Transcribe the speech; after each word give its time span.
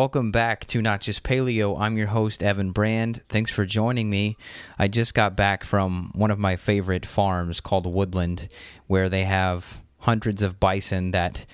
Welcome 0.00 0.30
back 0.30 0.64
to 0.68 0.80
Not 0.80 1.02
Just 1.02 1.22
Paleo. 1.24 1.78
I'm 1.78 1.98
your 1.98 2.06
host, 2.06 2.42
Evan 2.42 2.70
Brand. 2.70 3.22
Thanks 3.28 3.50
for 3.50 3.66
joining 3.66 4.08
me. 4.08 4.38
I 4.78 4.88
just 4.88 5.12
got 5.12 5.36
back 5.36 5.62
from 5.62 6.10
one 6.14 6.30
of 6.30 6.38
my 6.38 6.56
favorite 6.56 7.04
farms 7.04 7.60
called 7.60 7.84
Woodland, 7.84 8.48
where 8.86 9.10
they 9.10 9.24
have 9.24 9.82
hundreds 9.98 10.42
of 10.42 10.58
bison 10.58 11.10
that 11.10 11.44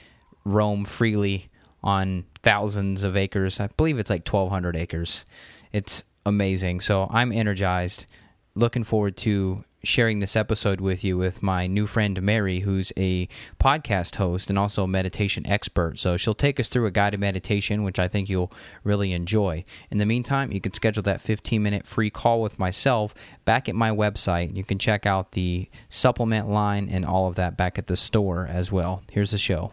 roam 0.45 0.85
freely 0.85 1.47
on 1.83 2.25
thousands 2.45 3.03
of 3.03 3.17
acres. 3.17 3.59
I 3.59 3.67
believe 3.77 3.99
it's 3.99 4.11
like 4.11 4.29
1,200 4.29 4.77
acres. 4.77 5.25
It's 5.73 6.05
amazing. 6.25 6.83
So 6.83 7.09
I'm 7.11 7.33
energized. 7.33 8.07
Looking 8.55 8.85
forward 8.85 9.17
to 9.17 9.65
sharing 9.87 10.19
this 10.19 10.37
episode 10.37 10.81
with 10.81 11.05
you 11.05 11.17
with 11.17 11.43
my 11.43 11.67
new 11.67 11.87
friend 11.87 12.21
Mary, 12.21 12.61
who's 12.61 12.93
a 12.97 13.29
podcast 13.61 14.17
host 14.17 14.51
and 14.51 14.59
also 14.59 14.85
a 14.85 14.89
meditation 14.89 15.47
expert. 15.47 15.99
So 15.99 16.17
she'll 16.17 16.35
take 16.35 16.59
us 16.59 16.69
through 16.69 16.87
a 16.87 16.91
guided 16.91 17.21
meditation, 17.21 17.83
which 17.83 17.99
I 17.99 18.09
think 18.09 18.29
you'll 18.29 18.53
really 18.85 19.13
enjoy. 19.13 19.65
In 19.91 19.99
the 19.99 20.07
meantime, 20.07 20.53
you 20.53 20.61
can 20.61 20.75
schedule 20.75 21.03
that 21.05 21.21
15 21.21 21.63
minute 21.63 21.87
free 21.87 22.11
call 22.11 22.43
with 22.43 22.59
myself 22.59 23.15
back 23.45 23.69
at 23.69 23.75
my 23.75 23.91
website. 23.91 24.57
You 24.57 24.65
can 24.65 24.79
check 24.79 25.07
out 25.07 25.33
the 25.33 25.69
supplement 25.89 26.49
line 26.49 26.89
and 26.91 27.05
all 27.05 27.29
of 27.29 27.37
that 27.37 27.57
back 27.57 27.79
at 27.79 27.87
the 27.87 27.97
store 27.97 28.47
as 28.51 28.73
well. 28.73 29.03
Here's 29.11 29.31
the 29.31 29.39
show. 29.39 29.73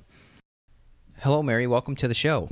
Hello, 1.19 1.41
Mary. 1.41 1.67
Welcome 1.67 1.95
to 1.97 2.07
the 2.07 2.13
show. 2.13 2.49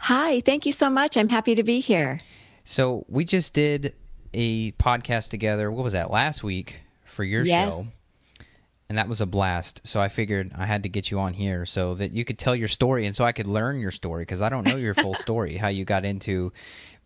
Hi. 0.00 0.40
Thank 0.40 0.66
you 0.66 0.72
so 0.72 0.90
much. 0.90 1.16
I'm 1.16 1.28
happy 1.28 1.54
to 1.54 1.62
be 1.62 1.80
here. 1.80 2.20
So 2.64 3.04
we 3.08 3.24
just 3.24 3.54
did 3.54 3.94
a 4.34 4.72
podcast 4.72 5.30
together. 5.30 5.70
What 5.70 5.84
was 5.84 5.92
that 5.92 6.10
last 6.10 6.42
week 6.42 6.80
for 7.04 7.24
your 7.24 7.44
yes. 7.44 8.02
show? 8.38 8.44
And 8.88 8.98
that 8.98 9.08
was 9.08 9.20
a 9.20 9.26
blast. 9.26 9.80
So 9.84 10.00
I 10.00 10.08
figured 10.08 10.52
I 10.56 10.66
had 10.66 10.82
to 10.82 10.88
get 10.88 11.10
you 11.10 11.18
on 11.18 11.32
here 11.32 11.64
so 11.64 11.94
that 11.94 12.12
you 12.12 12.24
could 12.24 12.38
tell 12.38 12.54
your 12.54 12.68
story 12.68 13.06
and 13.06 13.16
so 13.16 13.24
I 13.24 13.32
could 13.32 13.46
learn 13.46 13.78
your 13.78 13.90
story 13.90 14.22
because 14.22 14.42
I 14.42 14.50
don't 14.50 14.66
know 14.66 14.76
your 14.76 14.94
full 14.94 15.14
story, 15.26 15.56
how 15.56 15.68
you 15.68 15.84
got 15.84 16.04
into 16.04 16.52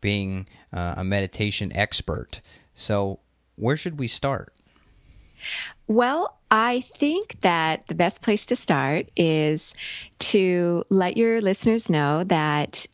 being 0.01 0.49
uh, 0.73 0.95
a 0.97 1.05
meditation 1.05 1.73
expert. 1.73 2.41
So 2.75 3.21
where 3.55 3.77
should 3.77 3.99
we 3.99 4.09
start? 4.09 4.53
Well, 5.87 6.37
I 6.51 6.81
think 6.81 7.41
that 7.43 7.87
the 7.89 7.95
best 7.95 8.23
place 8.23 8.47
to 8.47 8.57
start 8.57 9.11
is 9.17 9.75
to 10.19 10.85
let 10.91 11.17
your 11.17 11.41
listeners 11.41 11.91
know 11.91 12.25
that 12.25 12.87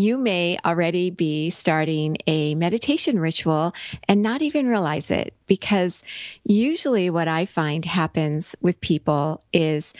you 0.00 0.18
may 0.18 0.58
already 0.64 1.10
be 1.10 1.50
starting 1.50 2.16
a 2.26 2.54
meditation 2.54 3.18
ritual 3.18 3.74
and 4.08 4.22
not 4.22 4.42
even 4.42 4.66
realize 4.66 5.10
it. 5.10 5.34
Because 5.46 6.02
usually 6.44 7.10
what 7.10 7.28
I 7.28 7.46
find 7.46 7.84
happens 7.84 8.56
with 8.60 8.80
people 8.80 9.42
is 9.52 9.92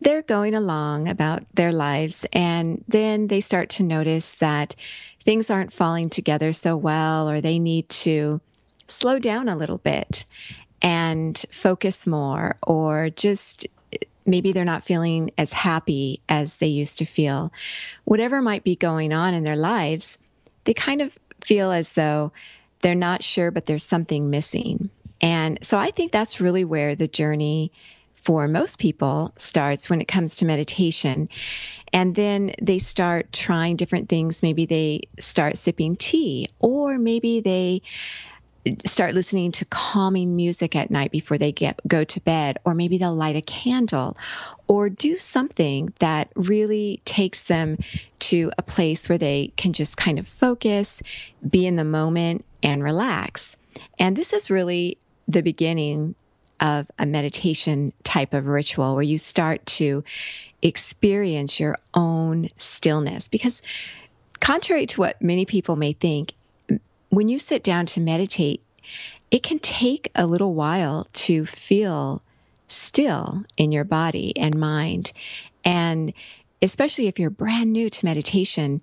they're 0.00 0.22
going 0.22 0.54
along 0.54 1.08
about 1.08 1.44
their 1.54 1.72
lives 1.72 2.26
and 2.32 2.82
then 2.88 3.26
they 3.26 3.40
start 3.40 3.68
to 3.70 3.82
notice 3.82 4.34
that 4.36 4.74
things 5.24 5.50
aren't 5.50 5.72
falling 5.72 6.08
together 6.08 6.52
so 6.52 6.76
well 6.76 7.28
or 7.28 7.40
they 7.40 7.58
need 7.58 7.88
to 7.88 8.40
slow 8.88 9.18
down 9.18 9.48
a 9.48 9.56
little 9.56 9.78
bit 9.78 10.24
and 10.82 11.44
focus 11.50 12.06
more 12.06 12.56
or 12.62 13.10
just 13.10 13.66
maybe 14.26 14.52
they're 14.52 14.64
not 14.64 14.84
feeling 14.84 15.30
as 15.38 15.52
happy 15.52 16.20
as 16.28 16.56
they 16.56 16.66
used 16.66 16.98
to 16.98 17.04
feel. 17.04 17.52
Whatever 18.04 18.42
might 18.42 18.64
be 18.64 18.76
going 18.76 19.12
on 19.12 19.34
in 19.34 19.44
their 19.44 19.56
lives, 19.56 20.18
they 20.64 20.74
kind 20.74 21.00
of 21.00 21.18
feel 21.44 21.72
as 21.72 21.94
though 21.94 22.32
they're 22.82 22.94
not 22.94 23.22
sure, 23.22 23.50
but 23.50 23.66
there's 23.66 23.84
something 23.84 24.30
missing. 24.30 24.90
And 25.20 25.58
so 25.62 25.78
I 25.78 25.90
think 25.90 26.12
that's 26.12 26.40
really 26.40 26.64
where 26.64 26.94
the 26.94 27.08
journey 27.08 27.72
for 28.14 28.46
most 28.46 28.78
people 28.78 29.32
starts 29.36 29.88
when 29.88 30.00
it 30.00 30.08
comes 30.08 30.36
to 30.36 30.44
meditation. 30.44 31.28
And 31.92 32.14
then 32.14 32.54
they 32.60 32.78
start 32.78 33.32
trying 33.32 33.76
different 33.76 34.08
things. 34.08 34.42
Maybe 34.42 34.66
they 34.66 35.02
start 35.18 35.56
sipping 35.56 35.96
tea, 35.96 36.48
or 36.60 36.98
maybe 36.98 37.40
they 37.40 37.82
start 38.84 39.14
listening 39.14 39.52
to 39.52 39.64
calming 39.66 40.36
music 40.36 40.74
at 40.74 40.90
night 40.90 41.10
before 41.10 41.38
they 41.38 41.52
get 41.52 41.80
go 41.86 42.04
to 42.04 42.20
bed 42.20 42.58
or 42.64 42.74
maybe 42.74 42.98
they'll 42.98 43.14
light 43.14 43.36
a 43.36 43.42
candle 43.42 44.16
or 44.66 44.88
do 44.88 45.18
something 45.18 45.92
that 45.98 46.30
really 46.34 47.00
takes 47.04 47.44
them 47.44 47.78
to 48.18 48.50
a 48.58 48.62
place 48.62 49.08
where 49.08 49.18
they 49.18 49.52
can 49.56 49.72
just 49.72 49.96
kind 49.96 50.18
of 50.18 50.26
focus 50.26 51.02
be 51.48 51.66
in 51.66 51.76
the 51.76 51.84
moment 51.84 52.44
and 52.62 52.82
relax. 52.82 53.56
And 53.98 54.16
this 54.16 54.32
is 54.32 54.50
really 54.50 54.98
the 55.26 55.42
beginning 55.42 56.14
of 56.60 56.90
a 56.98 57.06
meditation 57.06 57.92
type 58.04 58.34
of 58.34 58.46
ritual 58.46 58.94
where 58.94 59.02
you 59.02 59.18
start 59.18 59.64
to 59.64 60.04
experience 60.62 61.58
your 61.58 61.78
own 61.94 62.48
stillness. 62.58 63.28
Because 63.28 63.62
contrary 64.40 64.86
to 64.86 65.00
what 65.00 65.20
many 65.22 65.46
people 65.46 65.76
may 65.76 65.92
think 65.92 66.32
when 67.10 67.28
you 67.28 67.38
sit 67.38 67.62
down 67.62 67.86
to 67.86 68.00
meditate, 68.00 68.62
it 69.30 69.42
can 69.42 69.58
take 69.58 70.10
a 70.14 70.26
little 70.26 70.54
while 70.54 71.06
to 71.12 71.44
feel 71.46 72.22
still 72.68 73.44
in 73.56 73.72
your 73.72 73.84
body 73.84 74.32
and 74.36 74.58
mind. 74.58 75.12
And 75.64 76.12
especially 76.62 77.08
if 77.08 77.18
you're 77.18 77.30
brand 77.30 77.72
new 77.72 77.90
to 77.90 78.04
meditation, 78.04 78.80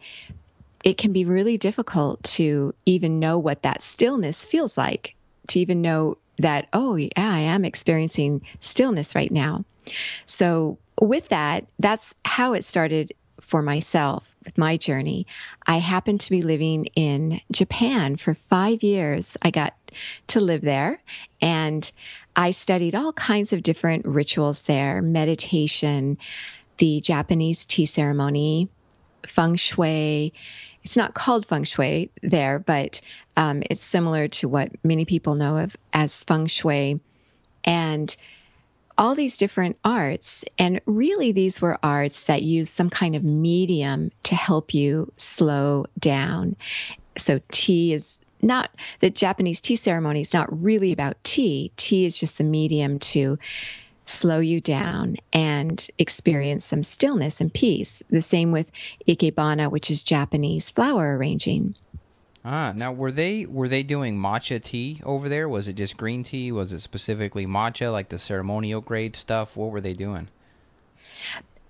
it 0.84 0.98
can 0.98 1.12
be 1.12 1.26
really 1.26 1.58
difficult 1.58 2.22
to 2.24 2.74
even 2.86 3.20
know 3.20 3.38
what 3.38 3.64
that 3.64 3.82
stillness 3.82 4.46
feels 4.46 4.78
like, 4.78 5.16
to 5.48 5.60
even 5.60 5.82
know 5.82 6.18
that, 6.38 6.68
oh, 6.74 6.96
yeah, 6.96 7.10
I 7.16 7.40
am 7.40 7.66
experiencing 7.66 8.42
stillness 8.60 9.16
right 9.16 9.32
now. 9.32 9.66
So, 10.26 10.78
with 11.00 11.30
that, 11.30 11.66
that's 11.80 12.16
how 12.26 12.54
it 12.54 12.64
started 12.64 13.14
for 13.48 13.62
myself 13.62 14.36
with 14.44 14.58
my 14.58 14.76
journey. 14.76 15.26
I 15.66 15.78
happened 15.78 16.20
to 16.22 16.30
be 16.30 16.42
living 16.42 16.88
in 16.96 17.40
Japan 17.50 18.18
for 18.18 18.34
five 18.34 18.84
years. 18.84 19.38
I 19.42 19.52
got 19.52 19.74
to 20.28 20.42
live 20.42 20.62
there 20.62 21.02
and 21.42 21.90
I 22.36 22.52
studied 22.52 22.94
all 22.94 23.14
kinds 23.14 23.54
of 23.54 23.64
different 23.64 24.06
rituals 24.06 24.64
there, 24.64 25.02
meditation, 25.02 26.18
the 26.78 27.00
Japanese 27.00 27.66
tea 27.66 27.86
ceremony, 27.86 28.68
feng 29.26 29.56
shui. 29.56 30.34
It's 30.84 30.98
not 30.98 31.14
called 31.14 31.46
feng 31.46 31.64
shui 31.64 32.12
there, 32.22 32.60
but 32.60 33.00
um, 33.38 33.64
it's 33.70 33.82
similar 33.82 34.28
to 34.28 34.50
what 34.50 34.72
many 34.84 35.06
people 35.06 35.36
know 35.36 35.58
of 35.58 35.78
as 35.94 36.22
feng 36.26 36.48
shui. 36.48 37.00
And 37.64 38.14
all 38.98 39.16
these 39.16 39.38
different 39.38 39.78
arts. 39.84 40.44
And 40.58 40.82
really, 40.86 41.32
these 41.32 41.62
were 41.62 41.80
arts 41.84 42.24
that 42.24 42.44
use 42.44 42.70
some 42.70 42.90
kind 42.90 43.16
of 43.16 43.24
medium 43.24 44.12
to 44.24 44.36
help 44.36 44.74
you 44.74 45.12
slow 45.18 45.86
down. 46.00 46.56
So 47.18 47.40
tea 47.52 47.94
is 47.94 48.20
not 48.42 48.72
the 49.00 49.10
Japanese 49.10 49.60
tea 49.60 49.76
ceremony 49.76 50.22
is 50.22 50.34
not 50.34 50.64
really 50.64 50.92
about 50.92 51.24
tea. 51.24 51.72
Tea 51.78 52.06
is 52.06 52.18
just 52.18 52.38
the 52.38 52.44
medium 52.44 53.00
to 53.00 53.38
slow 54.06 54.40
you 54.40 54.62
down 54.62 55.18
and 55.34 55.88
experience 55.98 56.64
some 56.64 56.84
stillness 56.84 57.42
and 57.42 57.54
peace. 57.54 58.02
The 58.10 58.22
same 58.22 58.52
with 58.52 58.72
ikebana, 59.08 59.70
which 59.70 59.92
is 59.92 60.02
Japanese 60.04 60.70
flower 60.70 61.18
arranging. 61.18 61.76
Ah, 62.50 62.72
now 62.78 62.94
were 62.94 63.12
they 63.12 63.46
were 63.46 63.68
they 63.68 63.84
doing 63.84 64.18
matcha 64.18 64.64
tea 64.64 65.02
over 65.04 65.28
there? 65.28 65.50
Was 65.50 65.68
it 65.68 65.74
just 65.74 65.98
green 65.98 66.24
tea? 66.24 66.50
Was 66.54 66.72
it 66.72 66.80
specifically 66.80 67.46
matcha, 67.46 67.92
like 67.92 68.08
the 68.08 68.18
ceremonial 68.18 68.80
grade 68.80 69.18
stuff? 69.18 69.58
What 69.58 69.70
were 69.70 69.82
they 69.82 69.94
doing? 69.94 70.30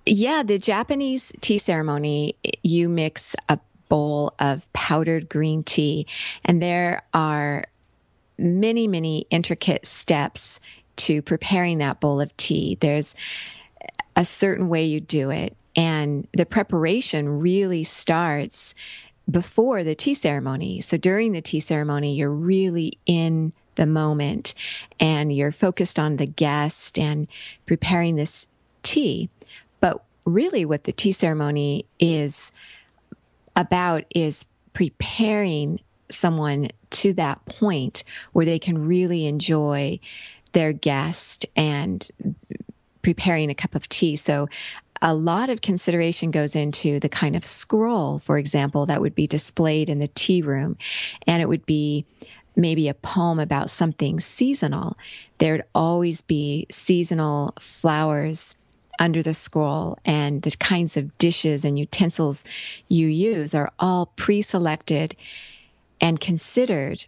Yeah, 0.06 0.44
the 0.44 0.60
Japanese 0.60 1.34
tea 1.42 1.58
ceremony, 1.58 2.36
you 2.62 2.90
mix 2.90 3.36
a 3.50 3.58
bowl 3.90 4.36
of 4.38 4.72
powdered 4.74 5.30
green 5.30 5.64
tea, 5.64 6.06
and 6.46 6.62
there 6.62 7.02
are 7.12 7.66
many, 8.38 8.88
many 8.88 9.26
intricate 9.32 9.88
steps 9.88 10.60
to 10.98 11.24
preparing 11.24 11.80
that 11.80 12.00
bowl 12.00 12.22
of 12.22 12.38
tea. 12.38 12.78
There's 12.80 13.16
a 14.16 14.24
certain 14.24 14.70
way 14.70 14.86
you 14.86 15.02
do 15.02 15.32
it, 15.32 15.58
and 15.76 16.28
the 16.34 16.46
preparation 16.46 17.40
really 17.40 17.84
starts 17.84 18.76
before 19.30 19.84
the 19.84 19.96
tea 19.96 20.14
ceremony. 20.14 20.82
So 20.82 20.98
during 20.98 21.32
the 21.34 21.42
tea 21.42 21.60
ceremony, 21.60 22.16
you're 22.16 22.30
really 22.30 22.98
in 23.06 23.54
the 23.76 23.86
moment 23.86 24.54
and 25.00 25.34
you're 25.34 25.52
focused 25.52 26.00
on 26.00 26.18
the 26.18 26.26
guest 26.26 26.98
and 26.98 27.28
preparing 27.66 28.16
this 28.16 28.48
tea. 28.84 29.30
But 29.80 30.04
really, 30.26 30.66
what 30.66 30.86
the 30.86 30.92
tea 30.92 31.12
ceremony 31.12 31.86
is 32.00 32.52
about 33.56 34.06
is 34.14 34.46
preparing 34.74 35.80
someone 36.10 36.70
to 36.90 37.14
that 37.14 37.44
point 37.46 38.04
where 38.32 38.46
they 38.46 38.60
can 38.60 38.88
really 38.88 39.26
enjoy 39.26 40.00
their 40.54 40.72
guest 40.72 41.46
and 41.56 42.10
preparing 43.02 43.50
a 43.50 43.56
cup 43.56 43.76
of 43.76 43.88
tea. 43.90 44.16
So 44.16 44.48
a 45.02 45.14
lot 45.14 45.50
of 45.50 45.62
consideration 45.62 46.32
goes 46.32 46.56
into 46.56 47.00
the 47.00 47.10
kind 47.10 47.36
of 47.36 47.46
scroll, 47.46 48.20
for 48.20 48.38
example, 48.38 48.86
that 48.86 49.02
would 49.02 49.16
be 49.16 49.28
displayed 49.28 49.90
in 49.90 50.00
the 50.00 50.08
tea 50.10 50.42
room. 50.42 50.78
And 51.26 51.42
it 51.42 51.50
would 51.50 51.66
be 51.66 52.06
maybe 52.56 52.88
a 52.88 52.94
poem 52.94 53.40
about 53.40 53.70
something 53.70 54.20
seasonal. 54.20 54.98
There'd 55.38 55.64
always 55.76 56.22
be 56.22 56.68
seasonal 56.72 57.54
flowers 57.60 58.56
under 59.00 59.22
the 59.22 59.34
scroll 59.34 59.98
and 60.06 60.42
the 60.42 60.52
kinds 60.52 60.98
of 60.98 61.16
dishes 61.20 61.64
and 61.64 61.78
utensils 61.78 62.44
you 62.88 63.08
use 63.08 63.54
are 63.54 63.72
all 63.80 64.08
pre 64.16 64.42
selected 64.42 65.16
and 66.02 66.20
considered 66.20 67.06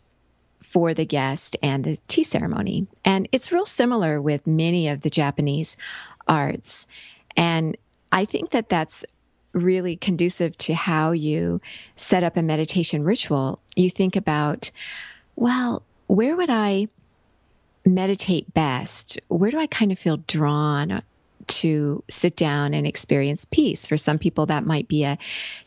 for 0.62 0.94
the 0.94 1.06
guest 1.06 1.58
and 1.64 1.84
the 1.84 1.98
tea 2.08 2.24
ceremony. 2.24 2.86
And 3.04 3.28
it's 3.32 3.52
real 3.52 3.66
similar 3.66 4.22
with 4.22 4.46
many 4.46 4.88
of 4.88 5.02
the 5.02 5.10
Japanese 5.10 5.78
arts. 6.28 6.86
And 7.40 7.78
I 8.12 8.26
think 8.26 8.52
that 8.52 8.68
that's 8.68 9.06
really 9.54 9.96
conducive 9.96 10.58
to 10.58 10.76
how 10.76 11.12
you 11.12 11.62
set 11.96 12.22
up 12.22 12.36
a 12.36 12.44
meditation 12.44 13.04
ritual. 13.04 13.60
You 13.78 13.90
think 13.90 14.18
about, 14.18 14.72
well, 15.38 15.82
where 16.08 16.36
would 16.36 16.50
I 16.50 16.90
meditate 17.86 18.54
best? 18.54 19.20
Where 19.30 19.52
do 19.52 19.58
I 19.58 19.68
kind 19.68 19.94
of 19.94 19.98
feel 19.98 20.18
drawn 20.18 21.02
to 21.48 22.04
sit 22.10 22.36
down 22.36 22.76
and 22.76 22.86
experience 22.86 23.44
peace. 23.46 23.88
For 23.88 23.98
some 23.98 24.20
people, 24.20 24.46
that 24.46 24.68
might 24.68 24.88
be 24.88 25.04
a 25.04 25.18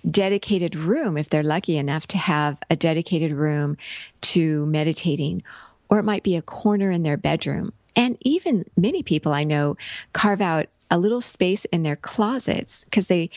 dedicated 0.09 0.77
room 0.77 1.19
if 1.19 1.29
they're 1.29 1.43
lucky 1.43 1.77
enough 1.77 2.07
to 2.09 2.19
have 2.19 2.57
a 2.71 2.77
dedicated 2.77 3.33
room 3.33 3.77
to 4.21 4.65
meditating, 4.67 5.43
or 5.89 5.99
it 5.99 6.05
might 6.05 6.23
be 6.23 6.37
a 6.37 6.43
corner 6.43 6.93
in 6.93 7.03
their 7.03 7.17
bedroom. 7.17 7.73
And 7.97 8.17
even 8.21 8.65
many 8.77 9.03
people 9.03 9.33
I 9.33 9.43
know 9.43 9.77
carve 10.13 10.41
out 10.41 10.69
a 10.93 10.99
little 10.99 11.23
space 11.23 11.65
in 11.67 11.83
their 11.83 11.97
closets 11.97 12.85
because 12.85 13.09
they 13.09 13.31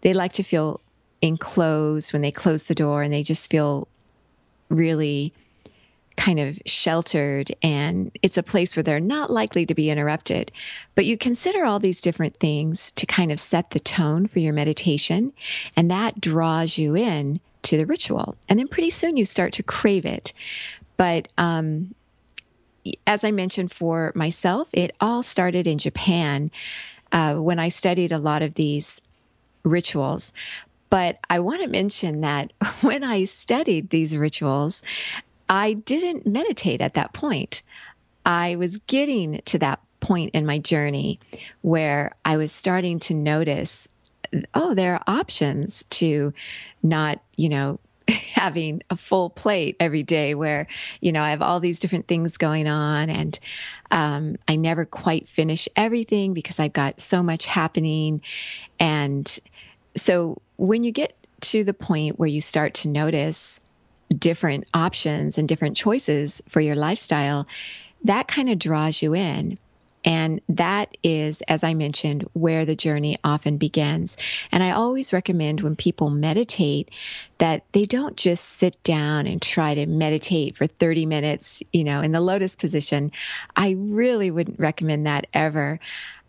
they 0.00 0.12
like 0.12 0.32
to 0.32 0.42
feel 0.42 0.80
enclosed 1.22 2.12
when 2.12 2.22
they 2.22 2.32
close 2.32 2.64
the 2.64 2.74
door 2.74 3.02
and 3.02 3.12
they 3.12 3.22
just 3.22 3.50
feel 3.50 3.86
really 4.70 5.32
kind 6.16 6.40
of 6.40 6.58
sheltered 6.64 7.54
and 7.62 8.10
it's 8.22 8.38
a 8.38 8.42
place 8.42 8.74
where 8.74 8.82
they're 8.82 8.98
not 8.98 9.30
likely 9.30 9.66
to 9.66 9.74
be 9.74 9.90
interrupted. 9.90 10.50
But 10.94 11.04
you 11.04 11.18
consider 11.18 11.66
all 11.66 11.78
these 11.78 12.00
different 12.00 12.40
things 12.40 12.90
to 12.92 13.04
kind 13.04 13.30
of 13.30 13.38
set 13.38 13.70
the 13.70 13.80
tone 13.80 14.26
for 14.26 14.38
your 14.38 14.54
meditation, 14.54 15.34
and 15.76 15.90
that 15.90 16.18
draws 16.18 16.78
you 16.78 16.96
in 16.96 17.40
to 17.64 17.76
the 17.76 17.84
ritual. 17.84 18.36
And 18.48 18.58
then 18.58 18.68
pretty 18.68 18.90
soon 18.90 19.18
you 19.18 19.26
start 19.26 19.52
to 19.54 19.62
crave 19.62 20.06
it. 20.06 20.32
But 20.96 21.28
um, 21.36 21.94
as 23.06 23.24
I 23.24 23.30
mentioned 23.30 23.72
for 23.72 24.12
myself, 24.14 24.68
it 24.72 24.94
all 25.00 25.22
started 25.22 25.66
in 25.66 25.78
Japan 25.78 26.50
uh, 27.12 27.36
when 27.36 27.58
I 27.58 27.68
studied 27.68 28.12
a 28.12 28.18
lot 28.18 28.42
of 28.42 28.54
these 28.54 29.00
rituals. 29.62 30.32
But 30.90 31.18
I 31.28 31.40
want 31.40 31.62
to 31.62 31.68
mention 31.68 32.20
that 32.20 32.52
when 32.80 33.04
I 33.04 33.24
studied 33.24 33.90
these 33.90 34.16
rituals, 34.16 34.82
I 35.48 35.74
didn't 35.74 36.26
meditate 36.26 36.80
at 36.80 36.94
that 36.94 37.12
point. 37.12 37.62
I 38.24 38.56
was 38.56 38.78
getting 38.86 39.40
to 39.44 39.58
that 39.60 39.80
point 40.00 40.34
in 40.34 40.46
my 40.46 40.58
journey 40.58 41.20
where 41.62 42.14
I 42.24 42.36
was 42.36 42.52
starting 42.52 42.98
to 43.00 43.14
notice, 43.14 43.88
oh, 44.54 44.74
there 44.74 44.94
are 44.94 45.02
options 45.06 45.84
to 45.90 46.32
not, 46.82 47.20
you 47.36 47.48
know, 47.48 47.78
having 48.08 48.82
a 48.90 48.96
full 48.96 49.30
plate 49.30 49.76
every 49.80 50.02
day 50.02 50.34
where, 50.34 50.66
you 51.00 51.12
know, 51.12 51.22
I 51.22 51.30
have 51.30 51.42
all 51.42 51.60
these 51.60 51.80
different 51.80 52.06
things 52.06 52.36
going 52.36 52.68
on 52.68 53.10
and 53.10 53.38
um, 53.90 54.36
I 54.46 54.56
never 54.56 54.84
quite 54.84 55.28
finish 55.28 55.68
everything 55.76 56.34
because 56.34 56.60
I've 56.60 56.72
got 56.72 57.00
so 57.00 57.22
much 57.22 57.46
happening. 57.46 58.20
And 58.78 59.38
so 59.96 60.40
when 60.56 60.84
you 60.84 60.92
get 60.92 61.16
to 61.42 61.64
the 61.64 61.74
point 61.74 62.18
where 62.18 62.28
you 62.28 62.40
start 62.40 62.74
to 62.74 62.88
notice 62.88 63.60
different 64.16 64.66
options 64.72 65.38
and 65.38 65.48
different 65.48 65.76
choices 65.76 66.42
for 66.48 66.60
your 66.60 66.76
lifestyle, 66.76 67.46
that 68.04 68.28
kind 68.28 68.48
of 68.48 68.58
draws 68.58 69.02
you 69.02 69.14
in. 69.14 69.58
And 70.06 70.40
that 70.48 70.96
is, 71.02 71.42
as 71.42 71.64
I 71.64 71.74
mentioned, 71.74 72.26
where 72.32 72.64
the 72.64 72.76
journey 72.76 73.18
often 73.24 73.58
begins. 73.58 74.16
And 74.52 74.62
I 74.62 74.70
always 74.70 75.12
recommend 75.12 75.62
when 75.62 75.74
people 75.74 76.10
meditate 76.10 76.88
that 77.38 77.64
they 77.72 77.82
don't 77.82 78.16
just 78.16 78.44
sit 78.44 78.80
down 78.84 79.26
and 79.26 79.42
try 79.42 79.74
to 79.74 79.84
meditate 79.86 80.56
for 80.56 80.68
30 80.68 81.06
minutes, 81.06 81.60
you 81.72 81.82
know, 81.82 82.00
in 82.00 82.12
the 82.12 82.20
lotus 82.20 82.54
position. 82.54 83.10
I 83.56 83.74
really 83.76 84.30
wouldn't 84.30 84.60
recommend 84.60 85.06
that 85.06 85.26
ever. 85.34 85.80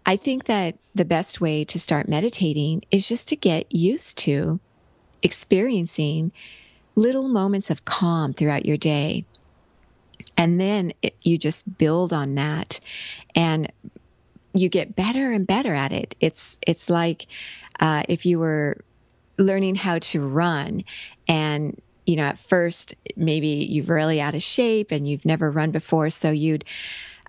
I 0.07 0.17
think 0.17 0.45
that 0.45 0.75
the 0.95 1.05
best 1.05 1.39
way 1.39 1.63
to 1.65 1.79
start 1.79 2.09
meditating 2.09 2.83
is 2.89 3.07
just 3.07 3.27
to 3.27 3.35
get 3.35 3.71
used 3.71 4.17
to 4.19 4.59
experiencing 5.21 6.31
little 6.95 7.27
moments 7.27 7.69
of 7.69 7.85
calm 7.85 8.33
throughout 8.33 8.65
your 8.65 8.77
day. 8.77 9.25
And 10.37 10.59
then 10.59 10.93
it, 11.01 11.15
you 11.23 11.37
just 11.37 11.77
build 11.77 12.13
on 12.13 12.35
that 12.35 12.79
and 13.35 13.71
you 14.53 14.69
get 14.69 14.95
better 14.95 15.31
and 15.31 15.45
better 15.45 15.73
at 15.73 15.91
it. 15.91 16.15
It's, 16.19 16.57
it's 16.65 16.89
like, 16.89 17.27
uh, 17.79 18.03
if 18.07 18.25
you 18.25 18.39
were 18.39 18.77
learning 19.37 19.75
how 19.75 19.99
to 19.99 20.25
run 20.25 20.83
and 21.27 21.79
you 22.07 22.15
know, 22.15 22.23
at 22.23 22.39
first, 22.39 22.95
maybe 23.17 23.49
you're 23.49 23.85
really 23.85 24.19
out 24.21 24.33
of 24.33 24.41
shape 24.41 24.91
and 24.91 25.07
you've 25.07 25.25
never 25.25 25.51
run 25.51 25.71
before. 25.71 26.09
So 26.09 26.31
you'd 26.31 26.63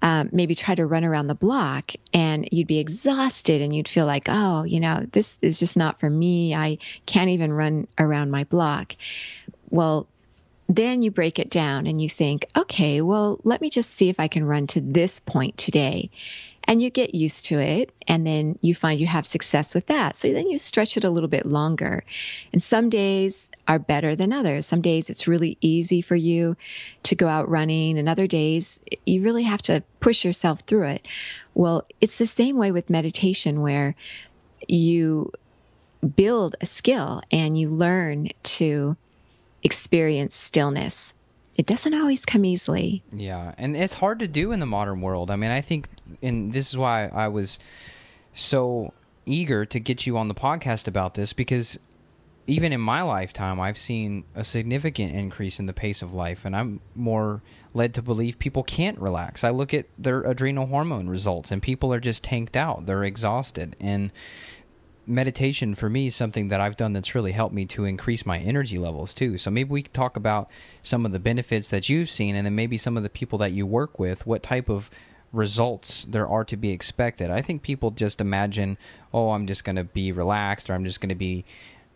um, 0.02 0.30
maybe 0.32 0.54
try 0.54 0.76
to 0.76 0.86
run 0.86 1.04
around 1.04 1.26
the 1.26 1.34
block 1.34 1.92
and 2.14 2.48
you'd 2.52 2.68
be 2.68 2.78
exhausted 2.78 3.60
and 3.60 3.74
you'd 3.74 3.88
feel 3.88 4.06
like, 4.06 4.26
oh, 4.28 4.62
you 4.62 4.78
know, 4.78 5.04
this 5.10 5.36
is 5.42 5.58
just 5.58 5.76
not 5.76 5.98
for 5.98 6.08
me. 6.08 6.54
I 6.54 6.78
can't 7.06 7.28
even 7.30 7.52
run 7.52 7.88
around 7.98 8.30
my 8.30 8.44
block. 8.44 8.94
Well, 9.70 10.06
then 10.68 11.02
you 11.02 11.10
break 11.10 11.38
it 11.38 11.50
down 11.50 11.86
and 11.86 12.00
you 12.00 12.08
think, 12.08 12.46
okay, 12.56 13.00
well, 13.00 13.40
let 13.42 13.60
me 13.60 13.70
just 13.70 13.90
see 13.90 14.08
if 14.10 14.20
I 14.20 14.28
can 14.28 14.44
run 14.44 14.66
to 14.68 14.80
this 14.80 15.18
point 15.18 15.56
today. 15.56 16.10
And 16.64 16.82
you 16.82 16.90
get 16.90 17.14
used 17.14 17.46
to 17.46 17.58
it, 17.58 17.94
and 18.06 18.26
then 18.26 18.58
you 18.60 18.74
find 18.74 19.00
you 19.00 19.06
have 19.06 19.26
success 19.26 19.74
with 19.74 19.86
that. 19.86 20.16
So 20.16 20.30
then 20.34 20.48
you 20.48 20.58
stretch 20.58 20.98
it 20.98 21.04
a 21.04 21.08
little 21.08 21.30
bit 21.30 21.46
longer. 21.46 22.04
And 22.52 22.62
some 22.62 22.90
days 22.90 23.50
are 23.66 23.78
better 23.78 24.14
than 24.14 24.34
others. 24.34 24.66
Some 24.66 24.82
days 24.82 25.08
it's 25.08 25.26
really 25.26 25.56
easy 25.62 26.02
for 26.02 26.14
you 26.14 26.58
to 27.04 27.14
go 27.14 27.26
out 27.26 27.48
running, 27.48 27.98
and 27.98 28.06
other 28.06 28.26
days 28.26 28.80
you 29.06 29.22
really 29.22 29.44
have 29.44 29.62
to 29.62 29.82
push 30.00 30.26
yourself 30.26 30.60
through 30.66 30.88
it. 30.88 31.08
Well, 31.54 31.86
it's 32.02 32.18
the 32.18 32.26
same 32.26 32.58
way 32.58 32.70
with 32.70 32.90
meditation, 32.90 33.62
where 33.62 33.94
you 34.66 35.32
build 36.16 36.54
a 36.60 36.66
skill 36.66 37.22
and 37.30 37.58
you 37.58 37.70
learn 37.70 38.28
to 38.42 38.94
experience 39.62 40.34
stillness. 40.34 41.14
It 41.56 41.66
doesn't 41.66 41.94
always 41.94 42.24
come 42.24 42.44
easily. 42.44 43.02
Yeah, 43.12 43.54
and 43.58 43.76
it's 43.76 43.94
hard 43.94 44.20
to 44.20 44.28
do 44.28 44.52
in 44.52 44.60
the 44.60 44.66
modern 44.66 45.00
world. 45.00 45.30
I 45.30 45.36
mean, 45.36 45.50
I 45.50 45.60
think, 45.60 45.88
and 46.22 46.52
this 46.52 46.68
is 46.70 46.78
why 46.78 47.06
I 47.06 47.28
was 47.28 47.58
so 48.32 48.92
eager 49.26 49.66
to 49.66 49.80
get 49.80 50.06
you 50.06 50.16
on 50.16 50.28
the 50.28 50.34
podcast 50.34 50.86
about 50.86 51.14
this 51.14 51.32
because 51.32 51.78
even 52.48 52.72
in 52.72 52.80
my 52.80 53.02
lifetime, 53.02 53.60
I've 53.60 53.76
seen 53.76 54.24
a 54.34 54.42
significant 54.42 55.12
increase 55.12 55.60
in 55.60 55.66
the 55.66 55.74
pace 55.74 56.00
of 56.00 56.14
life, 56.14 56.46
and 56.46 56.56
I'm 56.56 56.80
more 56.94 57.42
led 57.74 57.92
to 57.94 58.02
believe 58.02 58.38
people 58.38 58.62
can't 58.62 58.98
relax. 58.98 59.44
I 59.44 59.50
look 59.50 59.74
at 59.74 59.84
their 59.98 60.22
adrenal 60.22 60.66
hormone 60.66 61.08
results, 61.08 61.50
and 61.50 61.60
people 61.60 61.92
are 61.92 62.00
just 62.00 62.24
tanked 62.24 62.56
out. 62.56 62.86
They're 62.86 63.04
exhausted. 63.04 63.76
And 63.78 64.10
meditation 65.08 65.74
for 65.74 65.88
me 65.88 66.08
is 66.08 66.16
something 66.16 66.48
that 66.48 66.60
I've 66.60 66.76
done 66.76 66.92
that's 66.92 67.14
really 67.14 67.32
helped 67.32 67.54
me 67.54 67.64
to 67.66 67.84
increase 67.84 68.26
my 68.26 68.38
energy 68.38 68.78
levels 68.78 69.14
too. 69.14 69.38
So 69.38 69.50
maybe 69.50 69.70
we 69.70 69.82
could 69.82 69.94
talk 69.94 70.16
about 70.16 70.50
some 70.82 71.06
of 71.06 71.12
the 71.12 71.18
benefits 71.18 71.70
that 71.70 71.88
you've 71.88 72.10
seen 72.10 72.36
and 72.36 72.46
then 72.46 72.54
maybe 72.54 72.78
some 72.78 72.96
of 72.96 73.02
the 73.02 73.10
people 73.10 73.38
that 73.38 73.52
you 73.52 73.66
work 73.66 73.98
with, 73.98 74.26
what 74.26 74.42
type 74.42 74.68
of 74.68 74.90
results 75.32 76.04
there 76.08 76.28
are 76.28 76.44
to 76.44 76.56
be 76.56 76.70
expected. 76.70 77.30
I 77.30 77.42
think 77.42 77.62
people 77.62 77.90
just 77.90 78.20
imagine, 78.20 78.78
oh, 79.12 79.30
I'm 79.30 79.46
just 79.46 79.64
going 79.64 79.76
to 79.76 79.84
be 79.84 80.12
relaxed 80.12 80.70
or 80.70 80.74
I'm 80.74 80.84
just 80.84 81.00
going 81.00 81.10
to 81.10 81.14
be 81.14 81.44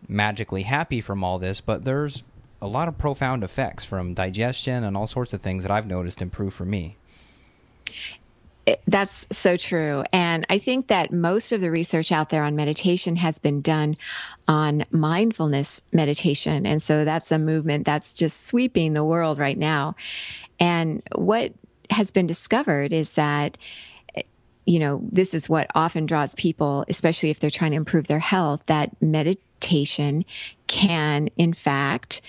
magically 0.07 0.63
happy 0.63 1.01
from 1.01 1.23
all 1.23 1.39
this, 1.39 1.61
but 1.61 1.85
there's 1.85 2.23
a 2.61 2.67
lot 2.67 2.87
of 2.87 2.97
profound 2.97 3.43
effects 3.43 3.83
from 3.83 4.13
digestion 4.13 4.83
and 4.83 4.95
all 4.95 5.07
sorts 5.07 5.33
of 5.33 5.41
things 5.41 5.63
that 5.63 5.71
I've 5.71 5.87
noticed 5.87 6.21
improve 6.21 6.53
for 6.53 6.65
me 6.65 6.97
that's 8.93 9.25
so 9.31 9.57
true. 9.57 10.03
And 10.13 10.45
I 10.51 10.59
think 10.59 10.85
that 10.89 11.11
most 11.11 11.51
of 11.51 11.61
the 11.61 11.71
research 11.71 12.11
out 12.11 12.29
there 12.29 12.43
on 12.43 12.55
meditation 12.55 13.15
has 13.15 13.39
been 13.39 13.59
done 13.59 13.97
on 14.47 14.85
mindfulness 14.91 15.81
meditation. 15.91 16.67
And 16.67 16.79
so 16.79 17.03
that's 17.03 17.31
a 17.31 17.39
movement 17.39 17.87
that's 17.87 18.13
just 18.13 18.45
sweeping 18.45 18.93
the 18.93 19.03
world 19.03 19.39
right 19.39 19.57
now. 19.57 19.95
And 20.59 21.01
what 21.15 21.53
has 21.89 22.11
been 22.11 22.27
discovered 22.27 22.93
is 22.93 23.13
that 23.13 23.57
you 24.65 24.79
know, 24.79 25.01
this 25.11 25.33
is 25.33 25.49
what 25.49 25.69
often 25.73 26.05
draws 26.05 26.35
people, 26.35 26.85
especially 26.87 27.31
if 27.31 27.39
they're 27.39 27.49
trying 27.49 27.71
to 27.71 27.77
improve 27.77 28.07
their 28.07 28.19
health, 28.19 28.63
that 28.67 28.95
meditation 29.01 30.23
can, 30.67 31.29
in 31.35 31.51
fact, 31.51 32.21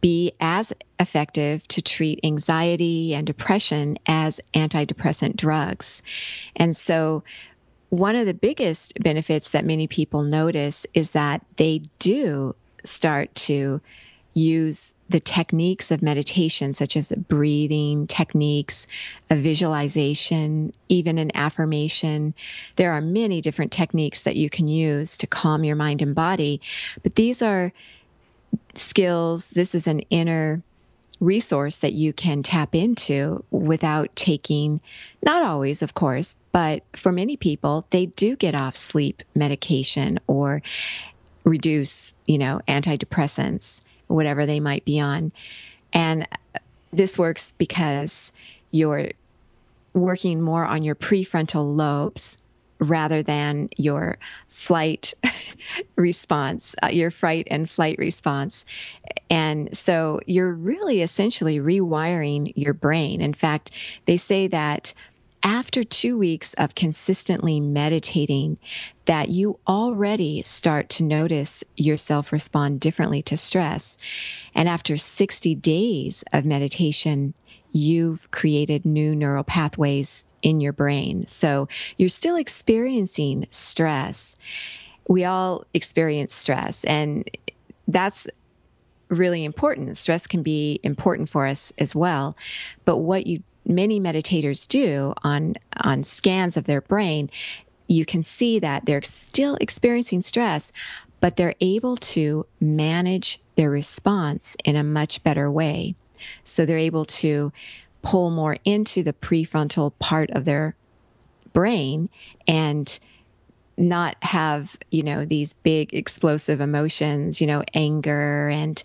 be 0.00 0.32
as 0.40 0.72
effective 1.00 1.66
to 1.68 1.80
treat 1.80 2.20
anxiety 2.22 3.14
and 3.14 3.26
depression 3.26 3.98
as 4.06 4.40
antidepressant 4.54 5.36
drugs. 5.36 6.02
And 6.56 6.76
so 6.76 7.22
one 7.90 8.16
of 8.16 8.26
the 8.26 8.34
biggest 8.34 8.92
benefits 9.00 9.50
that 9.50 9.64
many 9.64 9.86
people 9.86 10.22
notice 10.22 10.86
is 10.92 11.12
that 11.12 11.44
they 11.56 11.82
do 11.98 12.54
start 12.84 13.34
to 13.34 13.80
use 14.34 14.94
the 15.08 15.20
techniques 15.20 15.90
of 15.90 16.02
meditation, 16.02 16.72
such 16.72 16.96
as 16.96 17.12
breathing 17.28 18.06
techniques, 18.06 18.86
a 19.30 19.36
visualization, 19.36 20.72
even 20.88 21.18
an 21.18 21.30
affirmation. 21.34 22.34
There 22.76 22.92
are 22.92 23.00
many 23.00 23.40
different 23.40 23.72
techniques 23.72 24.22
that 24.24 24.36
you 24.36 24.50
can 24.50 24.68
use 24.68 25.16
to 25.16 25.26
calm 25.26 25.64
your 25.64 25.76
mind 25.76 26.02
and 26.02 26.14
body, 26.14 26.60
but 27.02 27.14
these 27.14 27.40
are 27.42 27.72
skills. 28.74 29.50
This 29.50 29.74
is 29.74 29.86
an 29.86 30.00
inner 30.10 30.62
resource 31.20 31.78
that 31.78 31.94
you 31.94 32.12
can 32.12 32.42
tap 32.42 32.74
into 32.74 33.44
without 33.50 34.14
taking, 34.14 34.80
not 35.22 35.42
always, 35.42 35.82
of 35.82 35.94
course, 35.94 36.36
but 36.52 36.82
for 36.94 37.10
many 37.10 37.36
people, 37.36 37.86
they 37.90 38.06
do 38.06 38.36
get 38.36 38.54
off 38.54 38.76
sleep 38.76 39.22
medication 39.34 40.20
or 40.26 40.62
reduce, 41.44 42.14
you 42.26 42.38
know, 42.38 42.60
antidepressants, 42.68 43.82
whatever 44.06 44.46
they 44.46 44.60
might 44.60 44.84
be 44.84 45.00
on. 45.00 45.32
And 45.92 46.26
this 46.92 47.18
works 47.18 47.52
because 47.52 48.32
you're 48.70 49.10
working 49.92 50.40
more 50.40 50.64
on 50.64 50.82
your 50.82 50.94
prefrontal 50.94 51.74
lobes 51.74 52.38
rather 52.78 53.22
than 53.22 53.68
your 53.76 54.18
flight 54.48 55.14
response, 55.96 56.74
uh, 56.82 56.88
your 56.88 57.10
fright 57.10 57.46
and 57.50 57.68
flight 57.68 57.98
response. 57.98 58.64
And 59.30 59.76
so 59.76 60.20
you're 60.26 60.52
really 60.52 61.02
essentially 61.02 61.58
rewiring 61.58 62.52
your 62.56 62.74
brain. 62.74 63.20
In 63.20 63.34
fact, 63.34 63.70
they 64.06 64.16
say 64.16 64.46
that 64.48 64.94
after 65.42 65.84
two 65.84 66.18
weeks 66.18 66.54
of 66.54 66.74
consistently 66.74 67.60
meditating, 67.60 68.58
that 69.04 69.28
you 69.28 69.58
already 69.68 70.42
start 70.42 70.88
to 70.90 71.04
notice 71.04 71.62
yourself 71.76 72.32
respond 72.32 72.80
differently 72.80 73.22
to 73.22 73.36
stress. 73.36 73.98
And 74.54 74.68
after 74.68 74.96
60 74.96 75.54
days 75.56 76.24
of 76.32 76.44
meditation, 76.44 77.34
you've 77.70 78.30
created 78.30 78.84
new 78.84 79.14
neural 79.14 79.44
pathways 79.44 80.24
in 80.42 80.60
your 80.60 80.72
brain. 80.72 81.26
So 81.26 81.68
you're 81.96 82.08
still 82.08 82.36
experiencing 82.36 83.46
stress. 83.50 84.36
We 85.08 85.24
all 85.24 85.64
experience 85.74 86.34
stress, 86.34 86.84
and 86.84 87.28
that's 87.86 88.26
really 89.08 89.44
important. 89.44 89.96
Stress 89.96 90.26
can 90.26 90.42
be 90.42 90.80
important 90.82 91.30
for 91.30 91.46
us 91.46 91.72
as 91.78 91.94
well. 91.94 92.36
But 92.84 92.98
what 92.98 93.26
you 93.26 93.42
many 93.64 94.00
meditators 94.00 94.66
do 94.66 95.14
on 95.22 95.54
on 95.78 96.02
scans 96.04 96.56
of 96.56 96.64
their 96.64 96.80
brain, 96.80 97.30
you 97.86 98.04
can 98.04 98.22
see 98.22 98.58
that 98.58 98.86
they're 98.86 99.02
still 99.02 99.56
experiencing 99.60 100.22
stress, 100.22 100.72
but 101.20 101.36
they're 101.36 101.54
able 101.60 101.96
to 101.96 102.46
manage 102.60 103.40
their 103.56 103.70
response 103.70 104.56
in 104.64 104.76
a 104.76 104.84
much 104.84 105.22
better 105.22 105.50
way. 105.50 105.94
So 106.44 106.64
they're 106.66 106.78
able 106.78 107.04
to 107.04 107.52
pull 108.02 108.30
more 108.30 108.56
into 108.64 109.02
the 109.02 109.12
prefrontal 109.12 109.92
part 109.98 110.30
of 110.30 110.44
their 110.44 110.74
brain 111.52 112.08
and 112.46 112.98
not 113.76 114.16
have 114.22 114.76
you 114.90 115.02
know 115.02 115.24
these 115.24 115.52
big 115.52 115.94
explosive 115.94 116.60
emotions 116.60 117.40
you 117.40 117.46
know 117.46 117.62
anger 117.74 118.48
and 118.48 118.82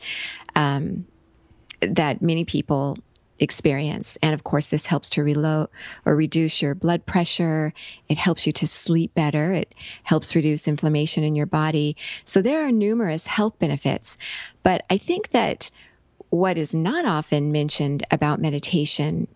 um, 0.55 1.05
that 1.81 2.21
many 2.21 2.45
people 2.45 2.97
experience. 3.39 4.17
And 4.21 4.33
of 4.33 4.43
course 4.43 4.69
this 4.69 4.85
helps 4.85 5.09
to 5.11 5.23
reload 5.23 5.69
or 6.05 6.15
reduce 6.15 6.61
your 6.61 6.75
blood 6.75 7.05
pressure. 7.05 7.73
It 8.07 8.17
helps 8.17 8.47
you 8.47 8.53
to 8.53 8.67
sleep 8.67 9.13
better. 9.13 9.53
It 9.53 9.73
helps 10.03 10.35
reduce 10.35 10.67
inflammation 10.67 11.23
in 11.23 11.35
your 11.35 11.45
body. 11.45 11.95
So 12.25 12.41
there 12.41 12.65
are 12.65 12.71
numerous 12.71 13.27
health 13.27 13.59
benefits. 13.59 14.17
But 14.63 14.85
i 14.89 14.97
think 14.97 15.31
that 15.31 15.69
what 16.33 16.57
is 16.57 16.73
not 16.73 17.05
often 17.05 17.51
mentioned 17.51 18.03
about 18.09 18.41
meditation 18.41 19.27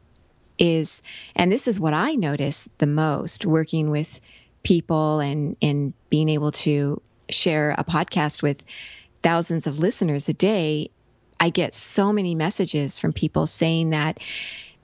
is, 0.58 1.04
and 1.36 1.52
this 1.52 1.68
is 1.68 1.80
what 1.80 1.94
I 1.94 2.16
notice 2.16 2.68
the 2.80 2.88
most 2.88 3.46
working 3.46 3.92
with 3.92 4.20
people 4.64 5.20
and, 5.20 5.56
and 5.62 5.94
being 6.10 6.28
able 6.28 6.52
to 6.54 7.00
share 7.30 7.76
a 7.78 7.84
podcast 7.84 8.42
with 8.42 8.64
thousands 9.22 9.68
of 9.68 9.78
listeners 9.78 10.28
a 10.28 10.34
day. 10.34 10.90
I 11.40 11.52
get 11.52 11.76
so 11.76 12.12
many 12.12 12.34
messages 12.34 12.98
from 12.98 13.14
people 13.14 13.46
saying 13.46 13.92
that 13.92 14.18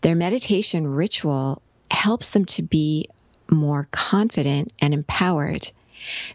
their 0.01 0.15
meditation 0.15 0.85
ritual 0.85 1.63
helps 1.89 2.29
them 2.29 2.45
to 2.45 2.61
be 2.61 3.09
more 3.49 3.87
confident 3.89 4.71
and 4.77 4.93
empowered. 4.93 5.71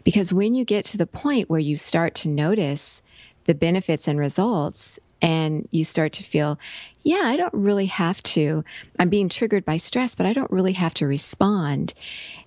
Because 0.03 0.33
when 0.33 0.55
you 0.55 0.65
get 0.65 0.83
to 0.87 0.97
the 0.97 1.07
point 1.07 1.49
where 1.49 1.57
you 1.61 1.77
start 1.77 2.15
to 2.15 2.27
notice 2.27 3.01
the 3.49 3.55
benefits 3.55 4.07
and 4.07 4.19
results, 4.19 4.99
and 5.23 5.67
you 5.71 5.83
start 5.83 6.13
to 6.13 6.23
feel, 6.23 6.59
yeah, 7.01 7.23
I 7.23 7.35
don't 7.35 7.53
really 7.55 7.87
have 7.87 8.21
to. 8.21 8.63
I'm 8.99 9.09
being 9.09 9.27
triggered 9.27 9.65
by 9.65 9.77
stress, 9.77 10.13
but 10.13 10.27
I 10.27 10.33
don't 10.33 10.51
really 10.51 10.73
have 10.73 10.93
to 10.93 11.07
respond 11.07 11.95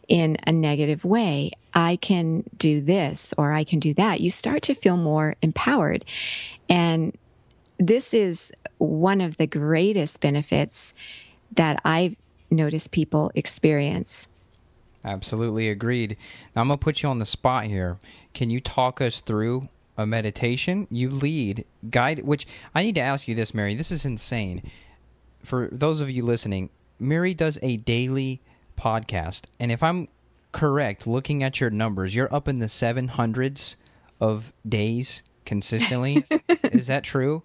in 0.06 0.37
a 0.47 0.52
negative 0.52 1.04
way. 1.04 1.50
I 1.75 1.97
can 1.97 2.44
do 2.56 2.80
this 2.80 3.35
or 3.37 3.52
I 3.52 3.64
can 3.64 3.80
do 3.80 3.92
that. 3.94 4.21
You 4.21 4.30
start 4.30 4.62
to 4.62 4.75
feel 4.75 4.97
more 4.97 5.35
empowered. 5.42 6.04
And 6.68 7.18
this 7.78 8.14
is 8.14 8.52
one 8.78 9.21
of 9.21 9.38
the 9.38 9.49
greatest 9.49 10.21
benefits 10.21 10.94
that 11.56 11.80
I've 11.85 12.14
noticed 12.49 12.92
people 12.92 13.32
experience. 13.35 14.28
Absolutely 15.04 15.68
agreed. 15.68 16.16
Now 16.54 16.62
I'm 16.62 16.68
going 16.68 16.78
to 16.78 16.85
put 16.85 17.02
you 17.02 17.09
on 17.09 17.18
the 17.18 17.26
spot 17.26 17.64
here. 17.64 17.99
Can 18.35 18.50
you 18.50 18.61
talk 18.61 19.00
us 19.00 19.21
through 19.21 19.66
a 20.02 20.06
meditation, 20.06 20.87
you 20.90 21.09
lead 21.09 21.64
guide. 21.90 22.25
Which 22.25 22.47
I 22.75 22.82
need 22.82 22.94
to 22.97 23.00
ask 23.00 23.26
you 23.26 23.35
this, 23.35 23.54
Mary. 23.54 23.75
This 23.75 23.90
is 23.90 24.04
insane. 24.04 24.71
For 25.42 25.68
those 25.73 26.00
of 26.00 26.11
you 26.11 26.25
listening, 26.25 26.71
Mary 26.99 27.35
does 27.35 27.59
a 27.62 27.78
daily 27.78 28.40
podcast, 28.78 29.44
and 29.59 29.73
if 29.73 29.82
I'm 29.82 30.09
correct, 30.52 31.06
looking 31.06 31.42
at 31.42 31.61
your 31.61 31.71
numbers, 31.71 32.14
you're 32.14 32.32
up 32.32 32.47
in 32.47 32.59
the 32.59 32.68
seven 32.68 33.09
hundreds 33.09 33.76
of 34.21 34.52
days 34.68 35.23
consistently. 35.44 36.25
is 36.64 36.87
that 36.87 37.02
true? 37.02 37.42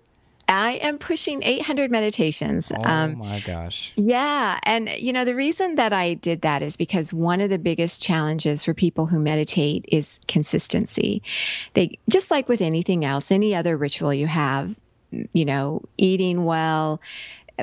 I 0.47 0.73
am 0.73 0.97
pushing 0.97 1.43
800 1.43 1.91
meditations. 1.91 2.71
Oh 2.71 2.81
um, 2.83 3.17
my 3.17 3.41
gosh. 3.41 3.91
Yeah. 3.95 4.59
And, 4.63 4.89
you 4.97 5.11
know, 5.11 5.25
the 5.25 5.35
reason 5.35 5.75
that 5.75 5.91
I 5.91 6.13
did 6.13 6.41
that 6.41 6.61
is 6.61 6.77
because 6.77 7.11
one 7.11 7.41
of 7.41 7.49
the 7.49 7.59
biggest 7.59 8.01
challenges 8.01 8.63
for 8.63 8.73
people 8.73 9.07
who 9.07 9.19
meditate 9.19 9.85
is 9.89 10.19
consistency. 10.27 11.21
They, 11.73 11.99
just 12.09 12.31
like 12.31 12.47
with 12.47 12.61
anything 12.61 13.03
else, 13.03 13.31
any 13.31 13.53
other 13.53 13.75
ritual 13.75 14.13
you 14.13 14.27
have, 14.27 14.75
you 15.33 15.45
know, 15.45 15.83
eating 15.97 16.45
well, 16.45 17.01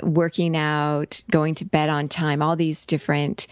working 0.02 0.56
out, 0.56 1.22
going 1.30 1.54
to 1.56 1.64
bed 1.64 1.88
on 1.88 2.08
time, 2.08 2.42
all 2.42 2.56
these 2.56 2.84
different 2.84 3.46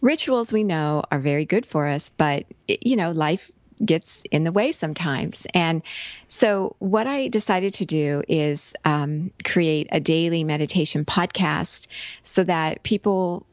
rituals 0.00 0.52
we 0.52 0.62
know 0.62 1.02
are 1.10 1.18
very 1.18 1.44
good 1.44 1.66
for 1.66 1.86
us, 1.86 2.10
but, 2.16 2.44
you 2.68 2.94
know, 2.94 3.10
life 3.10 3.50
gets 3.84 4.24
in 4.30 4.44
the 4.44 4.52
way 4.52 4.72
sometimes. 4.72 5.46
And 5.54 5.82
so, 6.28 6.76
what 6.78 7.06
I 7.06 7.28
decided 7.28 7.74
to 7.74 7.86
do 7.86 8.22
is 8.28 8.74
um, 8.84 9.30
create 9.44 9.88
a 9.92 10.00
daily 10.00 10.44
meditation 10.44 11.04
podcast 11.04 11.86
so 12.22 12.44
that 12.44 12.82
people 12.82 13.46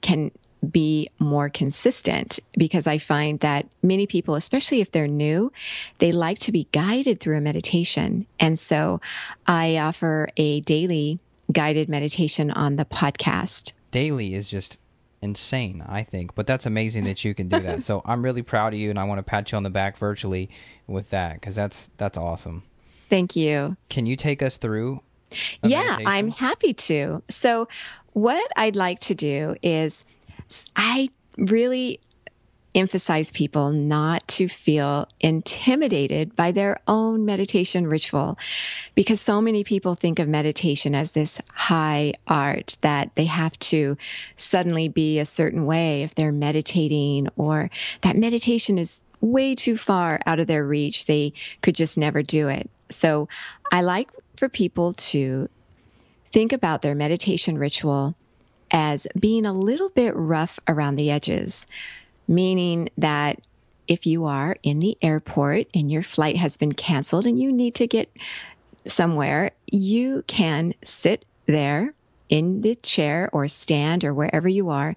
can 0.00 0.30
be 0.70 1.10
more 1.18 1.48
consistent 1.48 2.40
because 2.56 2.86
I 2.86 2.98
find 2.98 3.40
that 3.40 3.66
many 3.82 4.06
people, 4.06 4.34
especially 4.34 4.80
if 4.80 4.92
they're 4.92 5.08
new, 5.08 5.52
they 5.98 6.12
like 6.12 6.38
to 6.40 6.52
be 6.52 6.68
guided 6.72 7.20
through 7.20 7.36
a 7.36 7.40
meditation. 7.40 8.26
And 8.40 8.58
so 8.58 9.00
I 9.46 9.76
offer 9.76 10.28
a 10.36 10.60
daily 10.62 11.18
guided 11.52 11.88
meditation 11.88 12.50
on 12.50 12.76
the 12.76 12.84
podcast. 12.84 13.72
Daily 13.90 14.34
is 14.34 14.48
just 14.48 14.78
insane, 15.24 15.84
I 15.88 16.02
think. 16.04 16.34
But 16.34 16.46
that's 16.46 16.66
amazing 16.66 17.04
that 17.04 17.24
you 17.24 17.34
can 17.34 17.48
do 17.48 17.60
that. 17.60 17.82
so 17.88 18.02
I'm 18.04 18.22
really 18.22 18.42
proud 18.42 18.74
of 18.74 18.78
you, 18.78 18.90
and 18.90 18.98
I 18.98 19.04
want 19.04 19.18
to 19.18 19.22
pat 19.22 19.50
you 19.50 19.56
on 19.56 19.62
the 19.62 19.70
back 19.70 19.96
virtually 19.96 20.50
with 20.86 21.10
that 21.10 21.34
because 21.34 21.56
that's 21.56 21.90
that's 21.96 22.18
awesome. 22.18 22.62
Thank 23.10 23.34
you. 23.34 23.76
Can 23.88 24.06
you 24.06 24.16
take 24.16 24.42
us 24.42 24.56
through? 24.56 25.00
Yeah, 25.62 25.82
meditation? 25.82 26.06
I'm 26.06 26.30
happy 26.30 26.74
to. 26.74 27.22
So, 27.28 27.68
what 28.12 28.50
I'd 28.56 28.76
like 28.76 29.00
to 29.00 29.14
do 29.14 29.56
is, 29.62 30.04
I 30.76 31.08
really 31.36 32.00
emphasize 32.74 33.30
people 33.30 33.70
not 33.70 34.26
to 34.26 34.48
feel 34.48 35.08
intimidated 35.20 36.34
by 36.34 36.50
their 36.50 36.80
own 36.88 37.24
meditation 37.24 37.86
ritual 37.86 38.38
because 38.94 39.20
so 39.20 39.40
many 39.40 39.62
people 39.62 39.94
think 39.94 40.18
of 40.18 40.28
meditation 40.28 40.94
as 40.94 41.12
this 41.12 41.40
high 41.52 42.12
art 42.26 42.76
that 42.80 43.14
they 43.14 43.26
have 43.26 43.58
to 43.58 43.96
suddenly 44.36 44.88
be 44.88 45.18
a 45.18 45.26
certain 45.26 45.66
way 45.66 46.02
if 46.02 46.14
they're 46.14 46.32
meditating 46.32 47.28
or 47.36 47.70
that 48.02 48.16
meditation 48.16 48.78
is 48.78 49.02
way 49.20 49.54
too 49.54 49.76
far 49.76 50.20
out 50.26 50.40
of 50.40 50.46
their 50.46 50.66
reach. 50.66 51.06
They 51.06 51.32
could 51.62 51.74
just 51.74 51.96
never 51.96 52.22
do 52.22 52.48
it. 52.48 52.68
So 52.90 53.28
I 53.72 53.82
like 53.82 54.10
for 54.36 54.48
people 54.48 54.92
to 54.94 55.48
think 56.32 56.52
about 56.52 56.82
their 56.82 56.94
meditation 56.94 57.56
ritual 57.56 58.14
as 58.70 59.06
being 59.18 59.46
a 59.46 59.52
little 59.52 59.88
bit 59.88 60.14
rough 60.16 60.58
around 60.66 60.96
the 60.96 61.10
edges 61.10 61.66
meaning 62.26 62.88
that 62.98 63.40
if 63.86 64.06
you 64.06 64.24
are 64.24 64.56
in 64.62 64.80
the 64.80 64.96
airport 65.02 65.66
and 65.74 65.90
your 65.90 66.02
flight 66.02 66.36
has 66.36 66.56
been 66.56 66.72
canceled 66.72 67.26
and 67.26 67.38
you 67.38 67.52
need 67.52 67.74
to 67.76 67.86
get 67.86 68.10
somewhere, 68.86 69.50
you 69.66 70.24
can 70.26 70.74
sit 70.82 71.24
there 71.46 71.94
in 72.28 72.62
the 72.62 72.74
chair 72.76 73.28
or 73.32 73.46
stand 73.48 74.04
or 74.04 74.14
wherever 74.14 74.48
you 74.48 74.70
are 74.70 74.96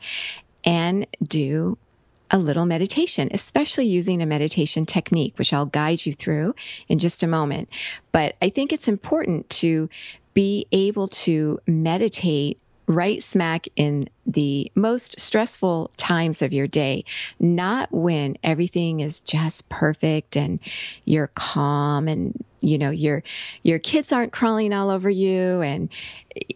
and 0.63 1.05
do 1.21 1.77
a 2.29 2.37
little 2.37 2.65
meditation, 2.65 3.29
especially 3.31 3.85
using 3.85 4.21
a 4.21 4.25
meditation 4.25 4.85
technique, 4.85 5.37
which 5.37 5.53
I'll 5.53 5.65
guide 5.65 6.05
you 6.05 6.13
through 6.13 6.55
in 6.89 6.99
just 6.99 7.23
a 7.23 7.27
moment. 7.27 7.69
But 8.11 8.35
I 8.41 8.49
think 8.49 8.73
it's 8.73 8.87
important 8.87 9.49
to 9.51 9.89
be 10.33 10.67
able 10.71 11.07
to 11.07 11.59
meditate 11.67 12.59
right 12.87 13.21
smack 13.21 13.67
in 13.75 14.09
the 14.25 14.71
most 14.73 15.19
stressful 15.19 15.91
times 15.97 16.41
of 16.41 16.53
your 16.53 16.67
day, 16.67 17.03
not 17.39 17.91
when 17.91 18.37
everything 18.43 19.01
is 19.01 19.19
just 19.19 19.67
perfect 19.69 20.35
and 20.35 20.59
you're 21.05 21.31
calm 21.35 22.07
and 22.07 22.43
you 22.61 22.77
know 22.77 22.89
your 22.89 23.23
your 23.63 23.77
kids 23.77 24.11
aren't 24.11 24.31
crawling 24.31 24.73
all 24.73 24.89
over 24.89 25.09
you 25.09 25.61
and 25.61 25.89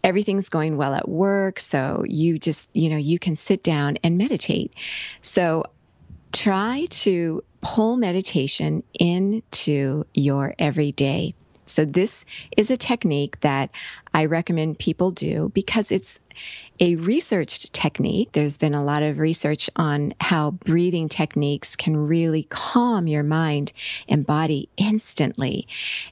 everything's 0.02 0.48
going 0.48 0.76
well 0.76 0.94
at 0.94 1.08
work. 1.08 1.60
So 1.60 2.02
you 2.08 2.38
just 2.38 2.68
you 2.74 2.88
know 2.90 2.96
you 2.96 3.18
can 3.18 3.36
sit 3.36 3.62
down 3.62 3.98
and 4.02 4.18
meditate. 4.18 4.72
So 5.20 5.64
try 6.32 6.86
to 6.90 7.44
pull 7.60 7.96
meditation 7.96 8.82
into 8.94 10.04
your 10.14 10.54
everyday 10.58 11.34
so 11.64 11.84
this 11.84 12.24
is 12.56 12.70
a 12.70 12.76
technique 12.76 13.40
that 13.40 13.70
I 14.14 14.24
recommend 14.26 14.78
people 14.78 15.10
do 15.10 15.50
because 15.54 15.92
it's 15.92 16.20
a 16.80 16.96
researched 16.96 17.72
technique. 17.72 18.30
There's 18.32 18.58
been 18.58 18.74
a 18.74 18.84
lot 18.84 19.02
of 19.02 19.18
research 19.18 19.70
on 19.76 20.14
how 20.20 20.52
breathing 20.52 21.08
techniques 21.08 21.76
can 21.76 21.96
really 21.96 22.44
calm 22.50 23.06
your 23.06 23.22
mind 23.22 23.72
and 24.08 24.26
body 24.26 24.68
instantly. 24.76 25.68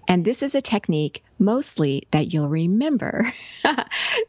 And 0.06 0.24
this 0.24 0.42
is 0.42 0.54
a 0.54 0.60
technique 0.60 1.24
mostly 1.38 2.06
that 2.10 2.32
you'll 2.32 2.48
remember. 2.48 3.32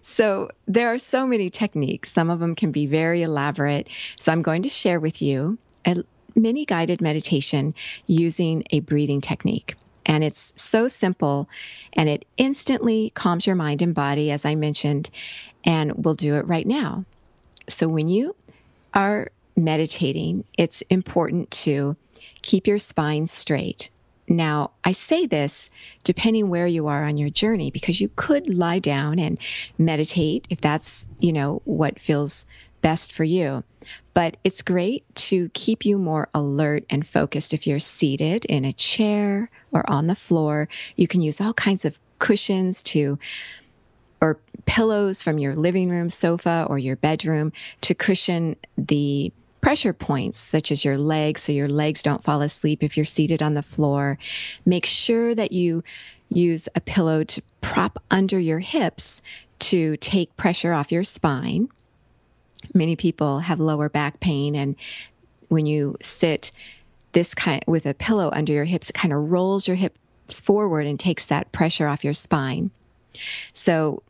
so 0.01 0.49
there 0.67 0.91
are 0.93 0.97
so 0.97 1.27
many 1.27 1.49
techniques. 1.49 2.11
Some 2.11 2.29
of 2.29 2.39
them 2.39 2.55
can 2.55 2.71
be 2.71 2.87
very 2.87 3.21
elaborate. 3.21 3.87
So 4.17 4.31
I'm 4.31 4.41
going 4.41 4.63
to 4.63 4.69
share 4.69 4.99
with 4.99 5.21
you 5.21 5.57
a 5.85 6.03
mini 6.35 6.65
guided 6.65 7.01
meditation 7.01 7.73
using 8.07 8.63
a 8.71 8.79
breathing 8.79 9.21
technique. 9.21 9.75
And 10.05 10.23
it's 10.23 10.53
so 10.55 10.87
simple 10.87 11.47
and 11.93 12.09
it 12.09 12.25
instantly 12.37 13.11
calms 13.15 13.45
your 13.45 13.55
mind 13.55 13.81
and 13.81 13.93
body, 13.93 14.31
as 14.31 14.45
I 14.45 14.55
mentioned, 14.55 15.09
and 15.63 16.03
we'll 16.03 16.15
do 16.15 16.35
it 16.35 16.47
right 16.47 16.65
now. 16.65 17.05
So 17.67 17.87
when 17.87 18.09
you 18.09 18.35
are 18.93 19.29
meditating, 19.55 20.43
it's 20.57 20.81
important 20.89 21.51
to 21.51 21.95
keep 22.41 22.67
your 22.67 22.79
spine 22.79 23.27
straight. 23.27 23.89
Now, 24.27 24.71
I 24.83 24.93
say 24.93 25.25
this 25.25 25.69
depending 26.03 26.49
where 26.49 26.67
you 26.67 26.87
are 26.87 27.03
on 27.03 27.17
your 27.17 27.29
journey 27.29 27.69
because 27.69 27.99
you 27.99 28.09
could 28.15 28.53
lie 28.53 28.79
down 28.79 29.19
and 29.19 29.37
meditate 29.77 30.47
if 30.49 30.61
that's, 30.61 31.07
you 31.19 31.33
know, 31.33 31.61
what 31.65 31.99
feels 31.99 32.45
best 32.81 33.11
for 33.11 33.23
you. 33.23 33.63
But 34.13 34.37
it's 34.43 34.61
great 34.61 35.03
to 35.15 35.49
keep 35.49 35.85
you 35.85 35.97
more 35.97 36.29
alert 36.33 36.85
and 36.89 37.05
focused 37.05 37.53
if 37.53 37.67
you're 37.67 37.79
seated 37.79 38.45
in 38.45 38.65
a 38.65 38.73
chair 38.73 39.49
or 39.71 39.89
on 39.89 40.07
the 40.07 40.15
floor. 40.15 40.67
You 40.95 41.07
can 41.07 41.21
use 41.21 41.41
all 41.41 41.53
kinds 41.53 41.85
of 41.85 41.99
cushions 42.19 42.81
to 42.83 43.17
or 44.19 44.37
pillows 44.65 45.23
from 45.23 45.39
your 45.39 45.55
living 45.55 45.89
room 45.89 46.09
sofa 46.09 46.67
or 46.69 46.77
your 46.77 46.95
bedroom 46.95 47.51
to 47.81 47.95
cushion 47.95 48.55
the 48.77 49.31
pressure 49.61 49.93
points, 49.93 50.39
such 50.39 50.71
as 50.71 50.85
your 50.85 50.97
legs, 50.97 51.41
so 51.41 51.51
your 51.51 51.67
legs 51.67 52.01
don't 52.01 52.23
fall 52.23 52.41
asleep 52.41 52.83
if 52.83 52.95
you're 52.95 53.05
seated 53.05 53.41
on 53.41 53.53
the 53.53 53.61
floor. 53.63 54.17
Make 54.65 54.85
sure 54.85 55.33
that 55.35 55.51
you 55.51 55.83
use 56.29 56.67
a 56.75 56.81
pillow 56.81 57.23
to 57.23 57.41
prop 57.61 58.01
under 58.11 58.39
your 58.39 58.59
hips 58.59 59.21
to 59.59 59.97
take 59.97 60.35
pressure 60.37 60.73
off 60.73 60.91
your 60.91 61.03
spine 61.03 61.69
many 62.73 62.95
people 62.95 63.39
have 63.39 63.59
lower 63.59 63.89
back 63.89 64.19
pain 64.19 64.55
and 64.55 64.75
when 65.49 65.65
you 65.65 65.95
sit 66.01 66.51
this 67.13 67.33
kind 67.33 67.63
with 67.67 67.85
a 67.85 67.93
pillow 67.93 68.29
under 68.33 68.53
your 68.53 68.65
hips 68.65 68.89
it 68.89 68.93
kind 68.93 69.13
of 69.13 69.31
rolls 69.31 69.67
your 69.67 69.77
hips 69.77 69.99
forward 70.41 70.85
and 70.85 70.99
takes 70.99 71.25
that 71.25 71.51
pressure 71.51 71.87
off 71.87 72.03
your 72.03 72.13
spine 72.13 72.71
so 73.53 74.01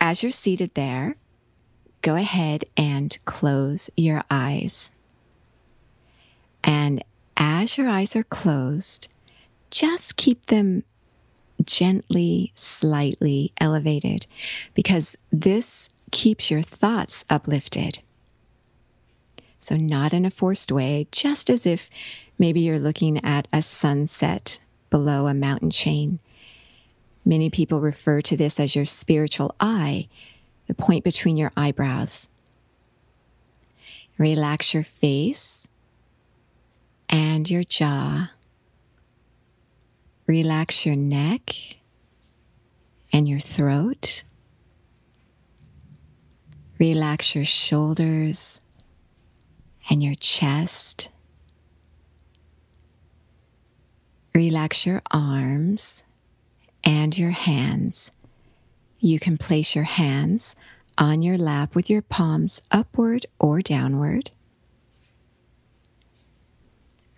as 0.00 0.22
you're 0.22 0.32
seated 0.32 0.70
there 0.74 1.16
go 2.02 2.16
ahead 2.16 2.64
and 2.76 3.18
close 3.24 3.88
your 3.96 4.22
eyes 4.30 4.90
and 6.64 7.02
as 7.36 7.78
your 7.78 7.88
eyes 7.88 8.16
are 8.16 8.24
closed 8.24 9.08
just 9.70 10.16
keep 10.16 10.46
them 10.46 10.82
gently 11.64 12.52
slightly 12.54 13.52
elevated 13.60 14.26
because 14.74 15.16
this 15.32 15.88
keeps 16.10 16.50
your 16.50 16.62
thoughts 16.62 17.24
uplifted. 17.28 18.00
So, 19.66 19.76
not 19.76 20.12
in 20.12 20.24
a 20.24 20.30
forced 20.30 20.70
way, 20.70 21.08
just 21.10 21.50
as 21.50 21.66
if 21.66 21.90
maybe 22.38 22.60
you're 22.60 22.78
looking 22.78 23.18
at 23.24 23.48
a 23.52 23.60
sunset 23.60 24.60
below 24.90 25.26
a 25.26 25.34
mountain 25.34 25.72
chain. 25.72 26.20
Many 27.24 27.50
people 27.50 27.80
refer 27.80 28.22
to 28.22 28.36
this 28.36 28.60
as 28.60 28.76
your 28.76 28.84
spiritual 28.84 29.56
eye, 29.58 30.06
the 30.68 30.74
point 30.74 31.02
between 31.02 31.36
your 31.36 31.50
eyebrows. 31.56 32.28
Relax 34.18 34.72
your 34.72 34.84
face 34.84 35.66
and 37.08 37.50
your 37.50 37.64
jaw. 37.64 38.30
Relax 40.28 40.86
your 40.86 40.94
neck 40.94 41.56
and 43.12 43.28
your 43.28 43.40
throat. 43.40 44.22
Relax 46.78 47.34
your 47.34 47.44
shoulders 47.44 48.60
and 49.88 50.02
your 50.02 50.14
chest. 50.14 51.08
Relax 54.34 54.84
your 54.86 55.02
arms 55.10 56.02
and 56.84 57.16
your 57.16 57.30
hands. 57.30 58.10
You 58.98 59.18
can 59.18 59.38
place 59.38 59.74
your 59.74 59.84
hands 59.84 60.54
on 60.98 61.22
your 61.22 61.38
lap 61.38 61.74
with 61.74 61.88
your 61.88 62.02
palms 62.02 62.60
upward 62.70 63.26
or 63.38 63.62
downward. 63.62 64.30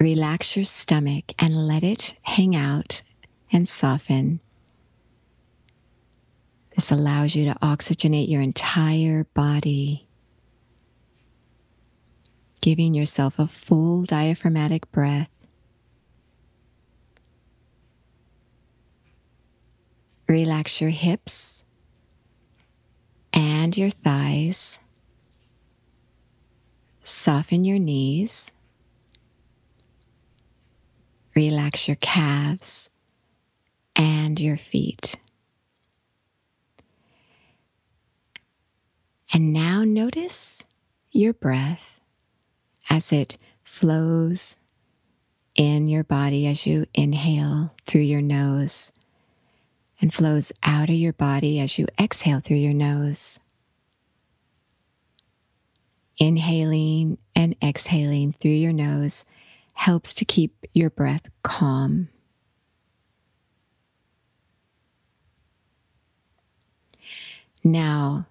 Relax 0.01 0.55
your 0.57 0.65
stomach 0.65 1.33
and 1.39 1.67
let 1.67 1.83
it 1.83 2.15
hang 2.23 2.55
out 2.55 3.03
and 3.51 3.69
soften 3.69 4.41
this 6.79 6.93
allows 6.93 7.35
you 7.35 7.45
to 7.47 7.59
oxygenate 7.59 8.29
your 8.29 8.41
entire 8.41 9.25
body, 9.35 10.07
giving 12.61 12.95
yourself 12.95 13.39
a 13.39 13.47
full 13.47 14.03
diaphragmatic 14.03 14.91
breath. 14.93 15.31
Relax 20.27 20.81
your 20.81 20.91
hips 20.91 21.65
and 23.33 23.77
your 23.77 23.91
thighs. 23.91 24.79
Soften 27.03 27.65
your 27.65 27.79
knees. 27.79 28.53
Relax 31.35 31.89
your 31.89 31.97
calves 31.97 32.91
and 33.97 34.39
your 34.39 34.57
feet. 34.57 35.17
And 39.33 39.53
now 39.53 39.85
notice 39.85 40.65
your 41.11 41.33
breath 41.33 41.98
as 42.89 43.13
it 43.13 43.37
flows 43.65 44.57
in 45.55 45.89
your 45.89 46.05
body 46.05 46.47
as 46.47 46.67
you 46.67 46.87
inhale 46.95 47.75
through 47.87 48.03
your 48.03 48.23
nose 48.23 48.93
and 50.01 50.15
flows 50.15 50.53
out 50.63 50.89
of 50.89 50.95
your 50.95 51.13
body 51.13 51.59
as 51.59 51.79
you 51.79 51.87
exhale 51.99 52.41
through 52.41 52.57
your 52.57 52.73
nose. 52.73 53.41
Inhaling 56.17 57.19
and 57.35 57.57
exhaling 57.63 58.33
through 58.33 58.53
your 58.53 58.73
nose 58.73 59.25
helps 59.75 60.15
to 60.15 60.25
keep 60.25 60.67
your 60.73 60.91
breath 60.91 61.29
calm. 61.43 62.09
Now, 67.65 68.27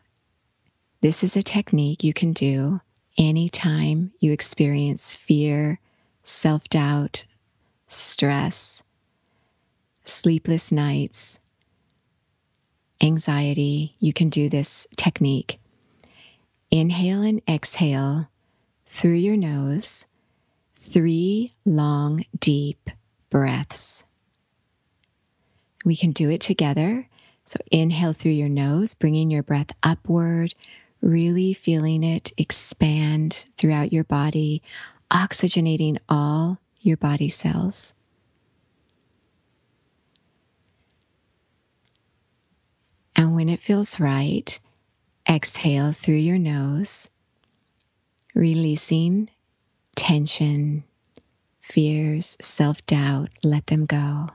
this 1.01 1.23
is 1.23 1.35
a 1.35 1.43
technique 1.43 2.03
you 2.03 2.13
can 2.13 2.33
do 2.33 2.81
anytime 3.17 4.12
you 4.19 4.32
experience 4.32 5.15
fear, 5.15 5.80
self 6.23 6.69
doubt, 6.69 7.25
stress, 7.88 8.84
sleepless 10.03 10.71
nights, 10.71 11.39
anxiety. 13.01 13.95
You 13.99 14.13
can 14.13 14.30
do 14.30 14.49
this 14.49 14.88
technique. 14.97 15.60
Inhale 16.71 17.21
and 17.21 17.41
exhale 17.47 18.27
through 18.88 19.13
your 19.15 19.38
nose, 19.38 20.06
three 20.75 21.51
long, 21.65 22.23
deep 22.39 22.89
breaths. 23.30 24.03
we 25.86 25.95
can 25.95 26.12
do 26.12 26.30
it 26.30 26.41
together. 26.41 27.08
So 27.45 27.58
inhale 27.71 28.13
through 28.13 28.32
your 28.32 28.49
nose, 28.49 28.93
bringing 28.93 29.32
your 29.32 29.43
breath 29.43 29.71
upward, 29.84 30.53
really 31.01 31.53
feeling 31.53 32.03
it 32.03 32.31
expand 32.38 33.45
throughout 33.57 33.93
your 33.93 34.03
body, 34.03 34.62
oxygenating 35.12 35.97
all 36.10 36.60
your 36.81 36.97
body 36.97 37.29
cells. 37.29 37.93
And 43.15 43.36
when 43.36 43.49
it 43.49 43.60
feels 43.60 43.99
right, 43.99 44.60
exhale 45.27 45.91
through 45.91 46.15
your 46.15 46.38
nose, 46.38 47.10
releasing 48.36 49.29
tension, 49.95 50.83
fears, 51.60 52.38
self 52.41 52.86
doubt, 52.86 53.29
let 53.43 53.67
them 53.67 53.86
go. 53.86 54.29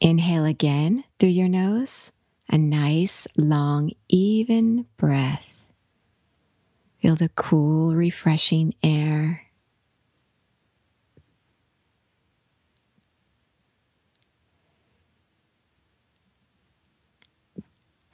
Inhale 0.00 0.46
again 0.46 1.04
through 1.18 1.28
your 1.30 1.48
nose, 1.48 2.10
a 2.48 2.56
nice, 2.56 3.26
long, 3.36 3.92
even 4.08 4.86
breath. 4.96 5.44
Feel 7.00 7.16
the 7.16 7.28
cool, 7.30 7.94
refreshing 7.94 8.74
air. 8.82 9.42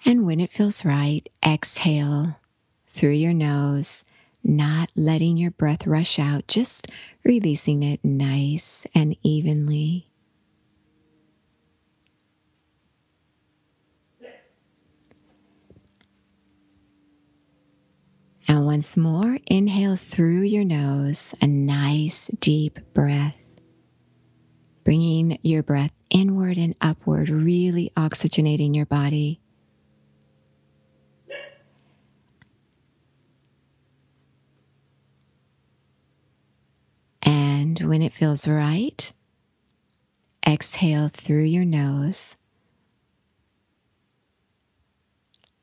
And 0.05 0.25
when 0.25 0.39
it 0.39 0.51
feels 0.51 0.85
right, 0.85 1.29
exhale 1.45 2.37
through 2.89 3.11
your 3.11 3.33
nose, 3.33 4.05
not 4.43 4.91
letting 4.95 5.37
your 5.37 5.51
breath 5.51 5.87
rush 5.87 6.19
out, 6.19 6.47
just 6.47 6.89
releasing 7.25 7.83
it 7.83 8.05
nice 8.05 8.87
and 8.95 9.17
evenly. 9.25 10.09
And 18.49 18.65
once 18.65 18.97
more, 18.97 19.39
inhale 19.47 19.97
through 19.97 20.43
your 20.43 20.65
nose, 20.65 21.35
a 21.41 21.47
nice 21.47 22.31
deep 22.41 22.79
breath. 22.95 23.35
Bringing 24.85 25.39
your 25.43 25.65
breath 25.65 25.91
inward 26.11 26.57
and 26.57 26.77
upward, 26.81 27.29
really 27.29 27.93
oxygenating 27.97 28.77
your 28.77 28.87
body. 28.87 29.41
And 37.23 37.81
when 37.81 38.01
it 38.01 38.13
feels 38.13 38.47
right, 38.47 39.13
exhale 40.47 41.09
through 41.09 41.43
your 41.43 41.65
nose, 41.65 42.37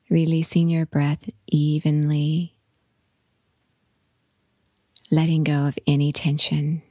releasing 0.10 0.68
your 0.68 0.86
breath 0.86 1.30
evenly 1.48 2.53
letting 5.14 5.44
go 5.44 5.66
of 5.66 5.78
any 5.86 6.12
tension. 6.12 6.82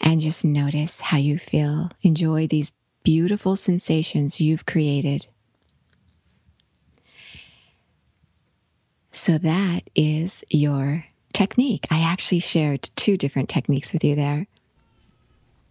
And 0.00 0.20
just 0.20 0.44
notice 0.44 1.00
how 1.00 1.18
you 1.18 1.38
feel. 1.38 1.90
Enjoy 2.02 2.48
these 2.48 2.72
beautiful 3.04 3.54
sensations 3.54 4.40
you've 4.40 4.66
created. 4.66 5.28
So 9.12 9.38
that 9.38 9.82
is 9.94 10.42
your 10.48 11.04
technique. 11.32 11.86
I 11.90 12.00
actually 12.00 12.40
shared 12.40 12.90
two 12.96 13.16
different 13.16 13.48
techniques 13.48 13.92
with 13.92 14.02
you 14.02 14.16
there. 14.16 14.46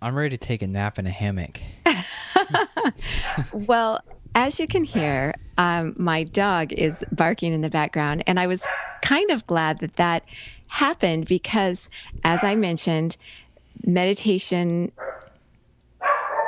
I'm 0.01 0.15
ready 0.15 0.37
to 0.37 0.37
take 0.37 0.61
a 0.61 0.67
nap 0.67 0.97
in 0.97 1.05
a 1.05 1.11
hammock. 1.11 1.59
well, 3.51 4.01
as 4.35 4.59
you 4.59 4.67
can 4.67 4.83
hear, 4.83 5.33
um, 5.57 5.93
my 5.97 6.23
dog 6.23 6.73
is 6.73 7.03
barking 7.11 7.53
in 7.53 7.61
the 7.61 7.69
background, 7.69 8.23
and 8.27 8.39
I 8.39 8.47
was 8.47 8.65
kind 9.01 9.31
of 9.31 9.45
glad 9.47 9.79
that 9.79 9.95
that 9.95 10.23
happened 10.67 11.25
because, 11.25 11.89
as 12.23 12.43
I 12.43 12.55
mentioned, 12.55 13.17
meditation 13.85 14.91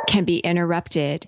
can 0.08 0.26
be 0.26 0.40
interrupted. 0.40 1.28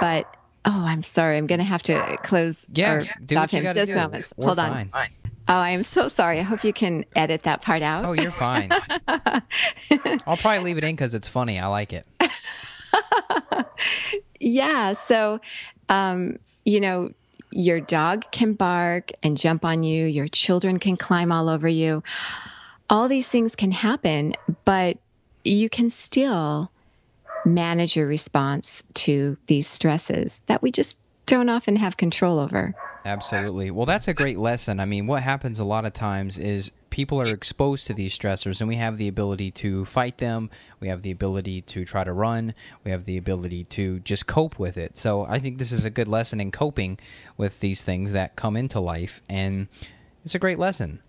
But 0.00 0.26
oh, 0.64 0.84
I'm 0.84 1.02
sorry, 1.02 1.38
I'm 1.38 1.46
going 1.46 1.60
to 1.60 1.64
have 1.64 1.82
to 1.84 2.18
close 2.22 2.66
yeah, 2.72 2.92
or 2.92 3.06
stop 3.24 3.50
him 3.50 3.64
just 3.72 3.92
a 3.92 4.00
moment. 4.00 4.32
Hold 4.38 4.58
fine. 4.58 4.90
on. 4.92 5.08
Oh, 5.50 5.54
I 5.54 5.70
am 5.70 5.82
so 5.82 6.08
sorry. 6.08 6.40
I 6.40 6.42
hope 6.42 6.62
you 6.62 6.74
can 6.74 7.06
edit 7.16 7.44
that 7.44 7.62
part 7.62 7.82
out. 7.82 8.04
Oh, 8.04 8.12
you're 8.12 8.30
fine. 8.30 8.70
I'll 9.08 10.36
probably 10.36 10.58
leave 10.58 10.76
it 10.76 10.84
in 10.84 10.94
because 10.94 11.14
it's 11.14 11.26
funny. 11.26 11.58
I 11.58 11.68
like 11.68 11.94
it. 11.94 12.06
yeah. 14.40 14.92
So, 14.92 15.40
um, 15.88 16.38
you 16.64 16.80
know, 16.80 17.10
your 17.50 17.80
dog 17.80 18.30
can 18.30 18.52
bark 18.52 19.10
and 19.22 19.36
jump 19.36 19.64
on 19.64 19.82
you, 19.82 20.06
your 20.06 20.28
children 20.28 20.78
can 20.78 20.96
climb 20.96 21.32
all 21.32 21.48
over 21.48 21.68
you. 21.68 22.02
All 22.90 23.08
these 23.08 23.28
things 23.28 23.56
can 23.56 23.72
happen, 23.72 24.34
but 24.64 24.98
you 25.44 25.68
can 25.68 25.90
still 25.90 26.70
manage 27.44 27.96
your 27.96 28.06
response 28.06 28.82
to 28.94 29.36
these 29.46 29.66
stresses 29.66 30.42
that 30.46 30.62
we 30.62 30.70
just 30.70 30.98
don't 31.26 31.48
often 31.48 31.76
have 31.76 31.96
control 31.96 32.38
over. 32.38 32.74
Absolutely. 33.04 33.70
Well, 33.70 33.86
that's 33.86 34.08
a 34.08 34.14
great 34.14 34.38
lesson. 34.38 34.80
I 34.80 34.84
mean, 34.84 35.06
what 35.06 35.22
happens 35.22 35.60
a 35.60 35.64
lot 35.64 35.84
of 35.84 35.92
times 35.92 36.38
is 36.38 36.72
people 36.90 37.20
are 37.20 37.26
exposed 37.26 37.86
to 37.86 37.94
these 37.94 38.16
stressors, 38.16 38.60
and 38.60 38.68
we 38.68 38.76
have 38.76 38.98
the 38.98 39.08
ability 39.08 39.50
to 39.52 39.84
fight 39.84 40.18
them. 40.18 40.50
We 40.80 40.88
have 40.88 41.02
the 41.02 41.10
ability 41.10 41.62
to 41.62 41.84
try 41.84 42.04
to 42.04 42.12
run. 42.12 42.54
We 42.84 42.90
have 42.90 43.04
the 43.04 43.16
ability 43.16 43.64
to 43.64 44.00
just 44.00 44.26
cope 44.26 44.58
with 44.58 44.76
it. 44.76 44.96
So 44.96 45.24
I 45.24 45.38
think 45.38 45.58
this 45.58 45.72
is 45.72 45.84
a 45.84 45.90
good 45.90 46.08
lesson 46.08 46.40
in 46.40 46.50
coping 46.50 46.98
with 47.36 47.60
these 47.60 47.84
things 47.84 48.12
that 48.12 48.36
come 48.36 48.56
into 48.56 48.80
life, 48.80 49.22
and 49.28 49.68
it's 50.24 50.34
a 50.34 50.38
great 50.38 50.58
lesson. 50.58 51.00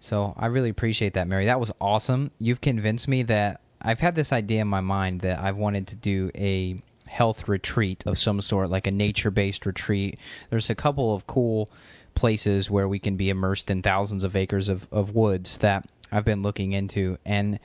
So 0.00 0.34
I 0.36 0.46
really 0.46 0.70
appreciate 0.70 1.14
that, 1.14 1.28
Mary. 1.28 1.46
That 1.46 1.60
was 1.60 1.72
awesome. 1.80 2.30
You've 2.38 2.60
convinced 2.60 3.08
me 3.08 3.22
that 3.24 3.60
I've 3.80 4.00
had 4.00 4.14
this 4.14 4.32
idea 4.32 4.60
in 4.60 4.68
my 4.68 4.80
mind 4.80 5.20
that 5.22 5.38
I've 5.38 5.56
wanted 5.56 5.86
to 5.88 5.96
do 5.96 6.30
a 6.34 6.78
health 7.12 7.46
retreat 7.46 8.02
of 8.06 8.16
some 8.16 8.40
sort, 8.40 8.70
like 8.70 8.86
a 8.86 8.90
nature 8.90 9.30
based 9.30 9.66
retreat. 9.66 10.18
There's 10.48 10.70
a 10.70 10.74
couple 10.74 11.14
of 11.14 11.26
cool 11.26 11.68
places 12.14 12.70
where 12.70 12.88
we 12.88 12.98
can 12.98 13.16
be 13.16 13.28
immersed 13.28 13.70
in 13.70 13.82
thousands 13.82 14.24
of 14.24 14.34
acres 14.34 14.70
of, 14.70 14.88
of 14.90 15.14
woods 15.14 15.58
that 15.58 15.86
I've 16.10 16.24
been 16.24 16.42
looking 16.42 16.72
into. 16.72 17.18
And 17.26 17.60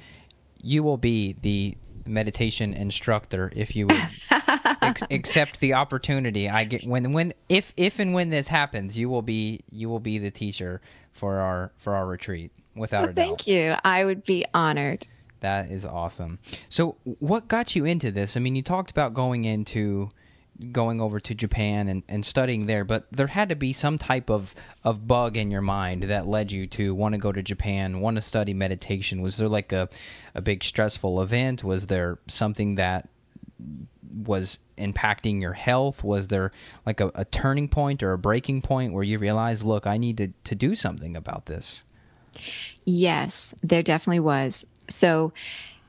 you 0.61 0.83
will 0.83 0.97
be 0.97 1.37
the 1.41 1.77
meditation 2.05 2.73
instructor 2.73 3.51
if 3.55 3.73
you 3.75 3.87
would 3.87 4.09
ex- 4.81 5.03
accept 5.11 5.59
the 5.61 5.73
opportunity 5.73 6.49
I 6.49 6.63
get 6.63 6.85
when 6.85 7.11
when 7.11 7.33
if 7.49 7.73
if 7.75 7.99
and 7.99 8.13
when 8.13 8.29
this 8.29 8.47
happens 8.47 8.97
you 8.97 9.09
will 9.09 9.21
be 9.21 9.59
you 9.71 9.89
will 9.89 9.99
be 9.99 10.17
the 10.17 10.31
teacher 10.31 10.79
for 11.11 11.39
our 11.39 11.73
for 11.75 11.95
our 11.95 12.07
retreat 12.07 12.53
without 12.77 13.01
well, 13.01 13.09
a 13.09 13.13
doubt. 13.13 13.25
Thank 13.25 13.47
you. 13.47 13.75
I 13.83 14.05
would 14.05 14.23
be 14.23 14.45
honored. 14.53 15.05
That 15.39 15.71
is 15.71 15.85
awesome. 15.85 16.39
So, 16.69 16.97
what 17.03 17.47
got 17.47 17.75
you 17.75 17.85
into 17.85 18.11
this? 18.11 18.35
I 18.35 18.39
mean, 18.39 18.55
you 18.55 18.61
talked 18.61 18.91
about 18.91 19.13
going 19.13 19.45
into 19.45 20.09
going 20.71 20.99
over 20.99 21.19
to 21.19 21.35
Japan 21.35 21.87
and, 21.87 22.03
and 22.07 22.25
studying 22.25 22.65
there, 22.65 22.83
but 22.83 23.05
there 23.11 23.27
had 23.27 23.49
to 23.49 23.55
be 23.55 23.73
some 23.73 23.97
type 23.97 24.29
of, 24.29 24.55
of 24.83 25.07
bug 25.07 25.37
in 25.37 25.51
your 25.51 25.61
mind 25.61 26.03
that 26.03 26.27
led 26.27 26.51
you 26.51 26.65
to 26.67 26.95
want 26.95 27.13
to 27.13 27.19
go 27.19 27.31
to 27.31 27.43
Japan, 27.43 27.99
want 27.99 28.15
to 28.15 28.21
study 28.21 28.53
meditation. 28.53 29.21
Was 29.21 29.37
there 29.37 29.47
like 29.47 29.71
a, 29.71 29.87
a 30.33 30.41
big 30.41 30.63
stressful 30.63 31.21
event? 31.21 31.63
Was 31.63 31.87
there 31.87 32.17
something 32.27 32.75
that 32.75 33.07
was 34.23 34.59
impacting 34.77 35.41
your 35.41 35.53
health? 35.53 36.03
Was 36.03 36.27
there 36.27 36.51
like 36.85 37.01
a, 37.01 37.11
a 37.13 37.25
turning 37.25 37.67
point 37.67 38.01
or 38.01 38.13
a 38.13 38.17
breaking 38.17 38.61
point 38.61 38.93
where 38.93 39.03
you 39.03 39.19
realized, 39.19 39.63
look, 39.63 39.85
I 39.85 39.97
need 39.97 40.17
to, 40.17 40.29
to 40.45 40.55
do 40.55 40.73
something 40.73 41.15
about 41.15 41.45
this? 41.45 41.83
Yes, 42.85 43.53
there 43.63 43.83
definitely 43.83 44.19
was. 44.19 44.65
So 44.89 45.33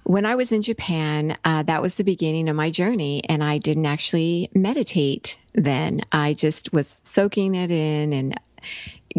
when 0.04 0.24
I 0.24 0.36
was 0.36 0.52
in 0.52 0.62
Japan, 0.62 1.36
uh, 1.44 1.62
that 1.64 1.82
was 1.82 1.96
the 1.96 2.04
beginning 2.04 2.48
of 2.48 2.56
my 2.56 2.70
journey, 2.70 3.22
and 3.28 3.44
I 3.44 3.58
didn't 3.58 3.86
actually 3.86 4.48
meditate 4.54 5.38
then. 5.52 6.00
I 6.12 6.32
just 6.32 6.72
was 6.72 7.02
soaking 7.04 7.54
it 7.54 7.70
in 7.70 8.12
and 8.14 8.40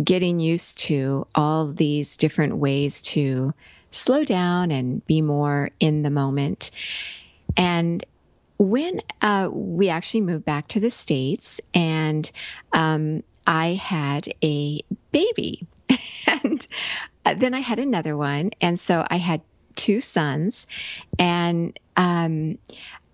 getting 0.03 0.39
used 0.39 0.79
to 0.79 1.27
all 1.35 1.67
these 1.67 2.17
different 2.17 2.57
ways 2.57 3.01
to 3.01 3.53
slow 3.91 4.23
down 4.23 4.71
and 4.71 5.05
be 5.05 5.21
more 5.21 5.69
in 5.79 6.01
the 6.01 6.09
moment. 6.09 6.71
And 7.55 8.03
when 8.57 9.01
uh, 9.21 9.49
we 9.51 9.89
actually 9.89 10.21
moved 10.21 10.45
back 10.45 10.67
to 10.69 10.79
the 10.79 10.91
States, 10.91 11.61
and 11.73 12.29
um, 12.73 13.23
I 13.47 13.73
had 13.73 14.33
a 14.43 14.81
baby, 15.11 15.67
and 16.27 16.67
uh, 17.25 17.35
then 17.35 17.53
I 17.53 17.59
had 17.59 17.79
another 17.79 18.17
one. 18.17 18.51
And 18.59 18.79
so 18.79 19.05
I 19.09 19.17
had 19.17 19.41
two 19.75 20.01
sons, 20.01 20.67
and 21.17 21.77
um, 21.97 22.58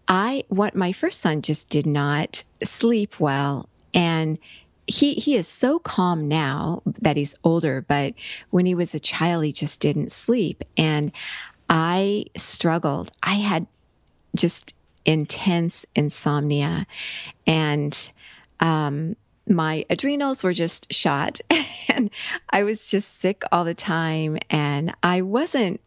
I 0.08 0.44
what 0.50 0.76
my 0.76 0.92
first 0.92 1.20
son 1.20 1.42
just 1.42 1.70
did 1.70 1.86
not 1.86 2.44
sleep 2.64 3.20
well, 3.20 3.70
and 3.94 4.38
he 4.88 5.16
he 5.16 5.36
is 5.36 5.48
so 5.48 5.80
calm 5.80 6.28
now 6.28 6.82
that 6.86 7.18
he's 7.18 7.36
older, 7.44 7.84
but 7.88 8.14
when 8.52 8.66
he 8.66 8.76
was 8.76 8.94
a 8.94 9.00
child, 9.00 9.44
he 9.44 9.52
just 9.52 9.80
didn't 9.80 10.12
sleep, 10.12 10.64
and 10.78 11.12
I 11.70 12.26
struggled. 12.38 13.12
I 13.24 13.36
had 13.36 13.66
just 14.36 14.74
intense 15.06 15.86
insomnia, 15.96 16.86
and 17.48 18.12
um, 18.60 19.16
my 19.48 19.86
adrenals 19.90 20.44
were 20.44 20.54
just 20.54 20.94
shot, 20.94 21.40
and 21.90 22.12
I 22.52 22.64
was 22.64 22.86
just 22.86 23.18
sick 23.18 23.44
all 23.52 23.64
the 23.64 23.74
time, 23.74 24.38
and 24.52 24.94
I 25.02 25.22
wasn't 25.24 25.82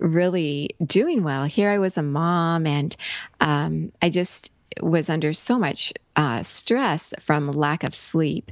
really 0.00 0.70
doing 0.84 1.22
well. 1.22 1.44
Here 1.44 1.70
I 1.70 1.78
was 1.78 1.96
a 1.96 2.02
mom, 2.02 2.66
and 2.66 2.96
um, 3.40 3.92
I 4.02 4.10
just 4.10 4.50
was 4.80 5.10
under 5.10 5.32
so 5.32 5.58
much 5.58 5.92
uh, 6.16 6.42
stress 6.42 7.12
from 7.18 7.50
lack 7.50 7.84
of 7.84 7.94
sleep. 7.94 8.50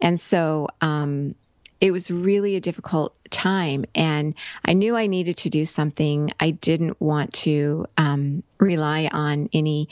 And 0.00 0.20
so 0.20 0.68
um, 0.80 1.34
it 1.80 1.90
was 1.90 2.10
really 2.10 2.56
a 2.56 2.60
difficult 2.60 3.14
time. 3.30 3.84
And 3.94 4.34
I 4.64 4.72
knew 4.72 4.96
I 4.96 5.06
needed 5.06 5.36
to 5.38 5.50
do 5.50 5.64
something. 5.64 6.32
I 6.40 6.50
didn't 6.50 7.00
want 7.00 7.32
to 7.34 7.86
um, 7.96 8.42
rely 8.58 9.08
on 9.12 9.48
any 9.52 9.88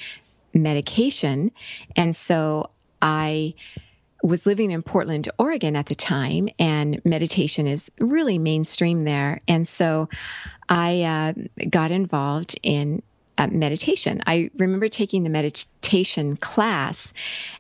medication. 0.55 1.51
And 1.97 2.15
so 2.15 2.71
I 3.01 3.55
was 4.23 4.47
living 4.47 4.71
in 4.71 4.83
Portland, 4.83 5.29
Oregon 5.39 5.77
at 5.77 5.87
the 5.87 5.95
time, 5.95 6.49
and 6.59 7.05
meditation 7.05 7.67
is 7.67 7.91
really 7.99 8.39
mainstream 8.39 9.05
there. 9.05 9.41
And 9.49 9.67
so 9.67 10.09
I 10.69 11.03
uh, 11.03 11.33
got 11.69 11.91
involved 11.91 12.59
in 12.63 13.03
uh, 13.39 13.49
meditation. 13.49 14.23
I 14.27 14.51
remember 14.57 14.89
taking 14.89 15.25
the 15.25 15.31
meditation 15.31 16.37
class, 16.37 17.13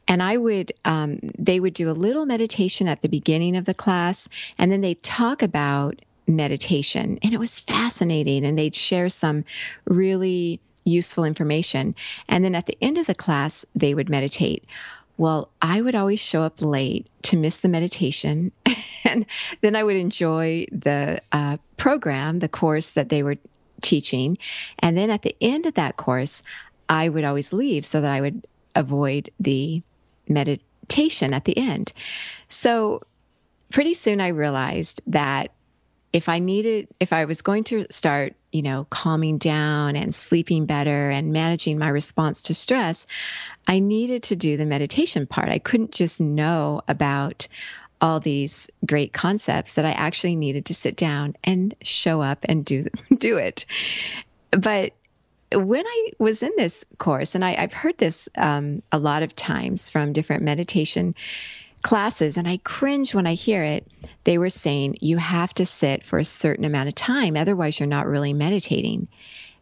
and 0.07 0.23
I 0.23 0.37
would, 0.37 0.73
um, 0.85 1.19
they 1.37 1.59
would 1.59 1.75
do 1.75 1.91
a 1.91 1.93
little 1.93 2.27
meditation 2.27 2.87
at 2.87 3.03
the 3.03 3.09
beginning 3.09 3.57
of 3.57 3.65
the 3.65 3.75
class, 3.75 4.29
and 4.59 4.71
then 4.71 4.83
they 4.83 4.95
talk 4.95 5.43
about 5.43 6.01
meditation. 6.29 7.19
And 7.23 7.35
it 7.35 7.41
was 7.41 7.61
fascinating, 7.61 8.45
and 8.45 8.57
they'd 8.57 8.75
share 8.75 9.09
some 9.09 9.45
really 9.87 10.61
useful 10.85 11.25
information. 11.25 11.95
And 12.29 12.45
then 12.45 12.55
at 12.55 12.67
the 12.67 12.79
end 12.81 12.99
of 12.99 13.07
the 13.07 13.15
class, 13.15 13.65
they 13.75 13.95
would 13.95 14.09
meditate. 14.09 14.65
Well, 15.17 15.51
I 15.61 15.81
would 15.81 15.95
always 15.95 16.21
show 16.21 16.43
up 16.43 16.61
late 16.63 17.07
to 17.23 17.37
miss 17.37 17.61
the 17.61 17.69
meditation, 17.69 18.51
and 19.05 19.27
then 19.61 19.77
I 19.77 19.85
would 19.85 19.97
enjoy 19.97 20.67
the 20.73 21.21
uh, 21.33 21.59
program, 21.77 22.39
the 22.39 22.49
course 22.49 22.91
that 22.91 23.09
they 23.09 23.23
were 23.23 23.37
teaching. 23.83 24.39
And 24.79 24.97
then 24.97 25.11
at 25.11 25.23
the 25.23 25.37
end 25.41 25.67
of 25.67 25.75
that 25.75 25.97
course, 25.97 26.43
I 26.89 27.09
would 27.09 27.25
always 27.25 27.53
leave 27.53 27.85
so 27.85 28.01
that 28.01 28.11
I 28.11 28.21
would 28.21 28.47
avoid 28.75 29.31
the 29.39 29.83
meditation 30.29 31.35
at 31.35 31.45
the 31.45 31.57
end. 31.57 31.93
So 32.49 33.03
pretty 33.71 33.95
soon 33.95 34.21
I 34.21 34.29
realized 34.29 35.03
that 35.07 35.53
if 36.13 36.29
I 36.29 36.39
needed, 36.39 36.89
if 37.01 37.13
I 37.13 37.25
was 37.25 37.43
going 37.43 37.65
to 37.65 37.87
start, 37.91 38.35
you 38.53 38.63
know, 38.63 38.87
calming 38.91 39.39
down 39.39 39.97
and 39.97 40.15
sleeping 40.15 40.67
better 40.67 41.11
and 41.11 41.33
managing 41.33 41.79
my 41.79 41.89
response 41.89 42.43
to 42.43 42.55
stress, 42.55 43.07
I 43.67 43.79
needed 43.79 44.23
to 44.25 44.37
do 44.37 44.57
the 44.57 44.67
meditation 44.67 45.27
part. 45.27 45.49
I 45.49 45.59
couldn't 45.59 45.93
just 45.93 46.21
know 46.21 46.83
about 46.87 47.49
all 48.01 48.21
these 48.21 48.69
great 48.87 49.13
concepts 49.13 49.75
that 49.75 49.87
I 49.87 49.93
actually 49.93 50.35
needed 50.35 50.67
to 50.67 50.75
sit 50.75 50.97
down 50.97 51.35
and 51.45 51.75
show 51.83 52.21
up 52.21 52.41
and 52.45 52.65
do 52.65 52.87
do 53.19 53.37
it. 53.39 53.65
But 54.51 54.93
when 55.55 55.87
I 55.87 56.11
was 56.19 56.43
in 56.43 56.53
this 56.57 56.85
course, 56.99 57.35
and 57.35 57.45
I, 57.45 57.53
have 57.53 57.73
heard 57.73 57.99
this 57.99 58.29
um, 58.37 58.83
a 58.91 58.99
lot 58.99 59.23
of 59.23 59.37
times 59.37 59.89
from 59.89 60.13
different 60.13 60.43
meditation 60.43 61.15
classes, 61.83 62.37
and 62.37 62.49
I 62.49 62.59
cringe 62.59 63.15
when 63.15 63.27
I 63.27 63.35
hear 63.35 63.63
it. 63.63 63.87
They 64.25 64.39
were 64.39 64.51
saying 64.51 64.97
you 65.01 65.19
have 65.19 65.53
to 65.55 65.67
sit 65.67 66.05
for 66.05 66.19
a 66.19 66.25
certain 66.25 66.65
amount 66.65 66.89
of 66.89 66.95
time, 66.95 67.37
otherwise, 67.37 67.79
you're 67.79 67.87
not 67.87 68.07
really 68.07 68.33
meditating. 68.33 69.09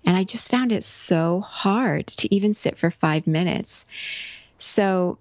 And 0.05 0.17
I 0.17 0.23
just 0.23 0.51
found 0.51 0.73
it 0.73 0.85
so 0.85 1.41
hard 1.41 2.07
to 2.09 2.35
even 2.35 2.55
sit 2.55 2.77
for 2.77 2.91
five 2.91 3.27
minutes. 3.27 3.85
So 4.59 5.19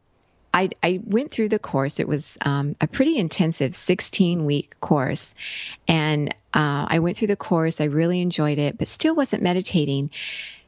I, 0.53 0.69
I 0.81 1.01
went 1.03 1.31
through 1.31 1.49
the 1.49 1.59
course. 1.59 1.99
It 1.99 2.07
was 2.07 2.37
um, 2.41 2.75
a 2.81 2.87
pretty 2.87 3.17
intensive 3.17 3.75
16 3.75 4.45
week 4.45 4.79
course. 4.79 5.35
And 5.87 6.33
uh, 6.53 6.87
I 6.87 6.99
went 6.99 7.17
through 7.17 7.27
the 7.27 7.35
course. 7.35 7.79
I 7.79 7.85
really 7.85 8.21
enjoyed 8.21 8.57
it, 8.57 8.77
but 8.77 8.87
still 8.87 9.15
wasn't 9.15 9.43
meditating. 9.43 10.09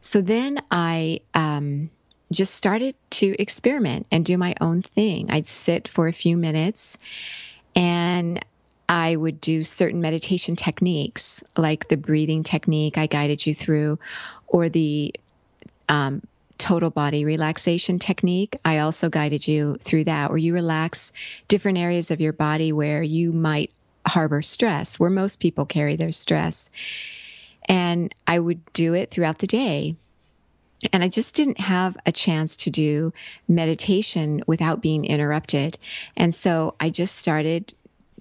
So 0.01 0.21
then 0.21 0.61
I 0.71 1.21
um, 1.33 1.89
just 2.31 2.55
started 2.55 2.95
to 3.11 3.35
experiment 3.39 4.07
and 4.11 4.25
do 4.25 4.37
my 4.37 4.55
own 4.61 4.81
thing. 4.81 5.29
I'd 5.29 5.47
sit 5.47 5.87
for 5.87 6.07
a 6.07 6.13
few 6.13 6.37
minutes 6.37 6.97
and 7.75 8.43
I 8.89 9.15
would 9.15 9.39
do 9.39 9.63
certain 9.63 10.01
meditation 10.01 10.55
techniques, 10.55 11.41
like 11.55 11.87
the 11.87 11.95
breathing 11.97 12.43
technique 12.43 12.97
I 12.97 13.07
guided 13.07 13.45
you 13.45 13.53
through, 13.53 13.99
or 14.47 14.67
the 14.67 15.13
um, 15.87 16.21
total 16.57 16.89
body 16.89 17.23
relaxation 17.23 17.99
technique. 17.99 18.57
I 18.65 18.79
also 18.79 19.09
guided 19.09 19.47
you 19.47 19.77
through 19.81 20.03
that, 20.05 20.29
where 20.29 20.37
you 20.37 20.53
relax 20.53 21.13
different 21.47 21.77
areas 21.77 22.11
of 22.11 22.19
your 22.19 22.33
body 22.33 22.73
where 22.73 23.01
you 23.01 23.31
might 23.31 23.71
harbor 24.05 24.41
stress, 24.41 24.99
where 24.99 25.09
most 25.09 25.39
people 25.39 25.65
carry 25.65 25.95
their 25.95 26.11
stress. 26.11 26.69
And 27.65 28.13
I 28.27 28.39
would 28.39 28.61
do 28.73 28.93
it 28.93 29.09
throughout 29.09 29.39
the 29.39 29.47
day. 29.47 29.95
And 30.91 31.03
I 31.03 31.07
just 31.07 31.35
didn't 31.35 31.59
have 31.59 31.97
a 32.05 32.11
chance 32.11 32.55
to 32.57 32.69
do 32.69 33.13
meditation 33.47 34.43
without 34.47 34.81
being 34.81 35.05
interrupted. 35.05 35.77
And 36.17 36.33
so 36.33 36.75
I 36.79 36.89
just 36.89 37.15
started 37.15 37.73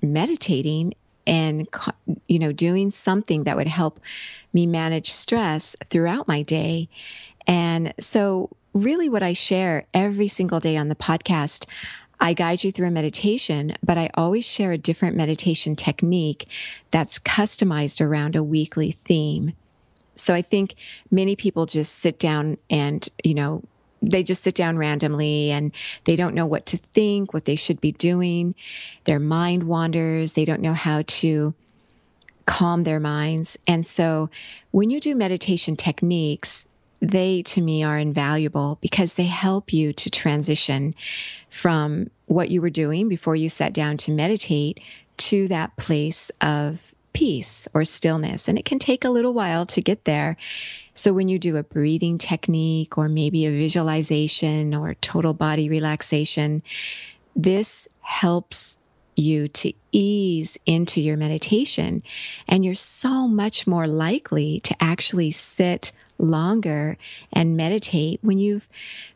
meditating 0.03 0.95
and, 1.27 1.69
you 2.27 2.39
know, 2.39 2.53
doing 2.53 2.91
something 2.91 3.45
that 3.45 3.57
would 3.57 3.69
help 3.69 4.01
me 4.53 4.67
manage 4.67 5.13
stress 5.13 5.77
throughout 5.89 6.29
my 6.29 6.43
day. 6.43 6.89
And 7.47 7.95
so, 8.01 8.51
really, 8.73 9.09
what 9.09 9.23
I 9.23 9.33
share 9.33 9.87
every 9.95 10.29
single 10.29 10.61
day 10.61 10.77
on 10.77 10.89
the 10.89 10.95
podcast, 10.95 11.67
I 12.21 12.35
guide 12.35 12.65
you 12.65 12.71
through 12.71 12.89
a 12.89 12.93
meditation, 12.93 13.77
but 13.83 13.97
I 13.97 14.11
always 14.15 14.45
share 14.45 14.73
a 14.73 14.79
different 14.79 15.17
meditation 15.17 15.75
technique 15.75 16.47
that's 16.91 17.19
customized 17.19 18.01
around 18.01 18.37
a 18.37 18.43
weekly 18.43 18.93
theme. 18.93 19.55
So 20.21 20.35
I 20.35 20.43
think 20.43 20.75
many 21.11 21.37
people 21.37 21.67
just 21.67 21.97
sit 21.97 22.19
down 22.19 22.59
and, 22.69 23.09
you 23.25 23.35
know, 23.35 23.63
they 24.03 24.23
just 24.23 24.43
sit 24.43 24.55
down 24.55 24.79
randomly 24.79 25.51
and 25.51 25.73
they 26.05 26.17
don't 26.17 26.35
know 26.35 26.47
what 26.47 26.67
to 26.67 26.79
think, 26.95 27.35
what 27.35 27.45
they 27.45 27.57
should 27.57 27.81
be 27.81 27.93
doing. 27.93 28.55
Their 29.05 29.19
mind 29.19 29.65
wanders. 29.65 30.33
They 30.33 30.45
don't 30.45 30.63
know 30.63 30.73
how 30.73 31.03
to 31.07 31.55
calm 32.47 32.83
their 32.83 33.01
minds. 33.01 33.59
And 33.67 33.85
so 33.85 34.31
when 34.71 34.91
you 34.91 35.01
do 35.01 35.15
meditation 35.15 35.77
techniques, 35.77 36.67
they 37.01 37.43
to 37.43 37.61
me 37.61 37.83
are 37.83 37.99
invaluable 37.99 38.79
because 38.81 39.15
they 39.15 39.25
help 39.25 39.73
you 39.73 39.93
to 39.95 40.11
transition 40.11 40.95
from 41.49 42.11
what 42.27 42.51
you 42.51 42.61
were 42.61 42.71
doing 42.71 43.09
before 43.09 43.37
you 43.37 43.49
sat 43.49 43.73
down 43.73 43.97
to 43.99 44.11
meditate 44.11 44.81
to 45.17 45.49
that 45.49 45.77
place 45.77 46.31
of 46.41 46.95
peace 47.13 47.69
or 47.75 47.85
stillness. 47.85 48.49
And 48.49 48.59
it 48.59 48.65
can 48.65 48.79
take 48.79 49.05
a 49.05 49.11
little 49.11 49.33
while 49.33 49.67
to 49.67 49.81
get 49.81 50.05
there. 50.05 50.37
So 50.95 51.13
when 51.13 51.29
you 51.29 51.39
do 51.39 51.57
a 51.57 51.63
breathing 51.63 52.19
technique 52.19 52.99
or 52.99 53.09
maybe 53.09 53.47
a 53.47 53.51
visualization 53.51 54.75
or 54.75 54.95
total 54.95 55.33
body 55.33 55.69
relaxation, 55.69 56.63
this 57.35 57.89
helps 58.01 58.79
you 59.17 59.49
to 59.49 59.73
ease 59.93 60.59
into 60.67 61.01
your 61.01 61.17
meditation 61.17 62.03
and 62.49 62.65
you're 62.65 62.75
so 62.75 63.29
much 63.29 63.67
more 63.67 63.87
likely 63.87 64.61
to 64.61 64.75
actually 64.81 65.31
sit 65.31 65.93
longer 66.19 66.97
and 67.33 67.57
meditate 67.57 68.21
when 68.23 68.39
you've 68.39 68.69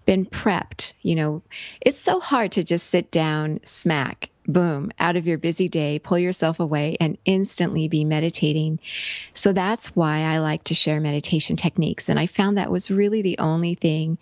been 0.07 0.27
prepped. 0.27 0.95
You 1.03 1.15
know, 1.15 1.43
it's 1.81 1.99
so 1.99 2.21
hard 2.21 2.53
to 2.53 2.65
just 2.65 2.89
sit 2.89 3.11
down, 3.11 3.61
smack, 3.65 4.31
boom, 4.47 4.91
out 4.99 5.17
of 5.17 5.27
your 5.27 5.39
busy 5.39 5.69
day, 5.69 5.99
pull 5.99 6.19
yourself 6.19 6.61
away 6.61 6.97
and 7.01 7.19
instantly 7.25 7.89
be 7.89 8.05
meditating. 8.05 8.79
So 9.33 9.53
that's 9.53 9.97
why 9.97 10.21
I 10.21 10.39
like 10.39 10.65
to 10.65 10.75
share 10.75 11.01
meditation 11.01 11.57
techniques. 11.57 12.09
And 12.09 12.19
I 12.19 12.27
found 12.27 12.57
that 12.57 12.71
was 12.71 12.91
really 12.91 13.23
the 13.23 13.39
only 13.39 13.75
thing 13.75 14.19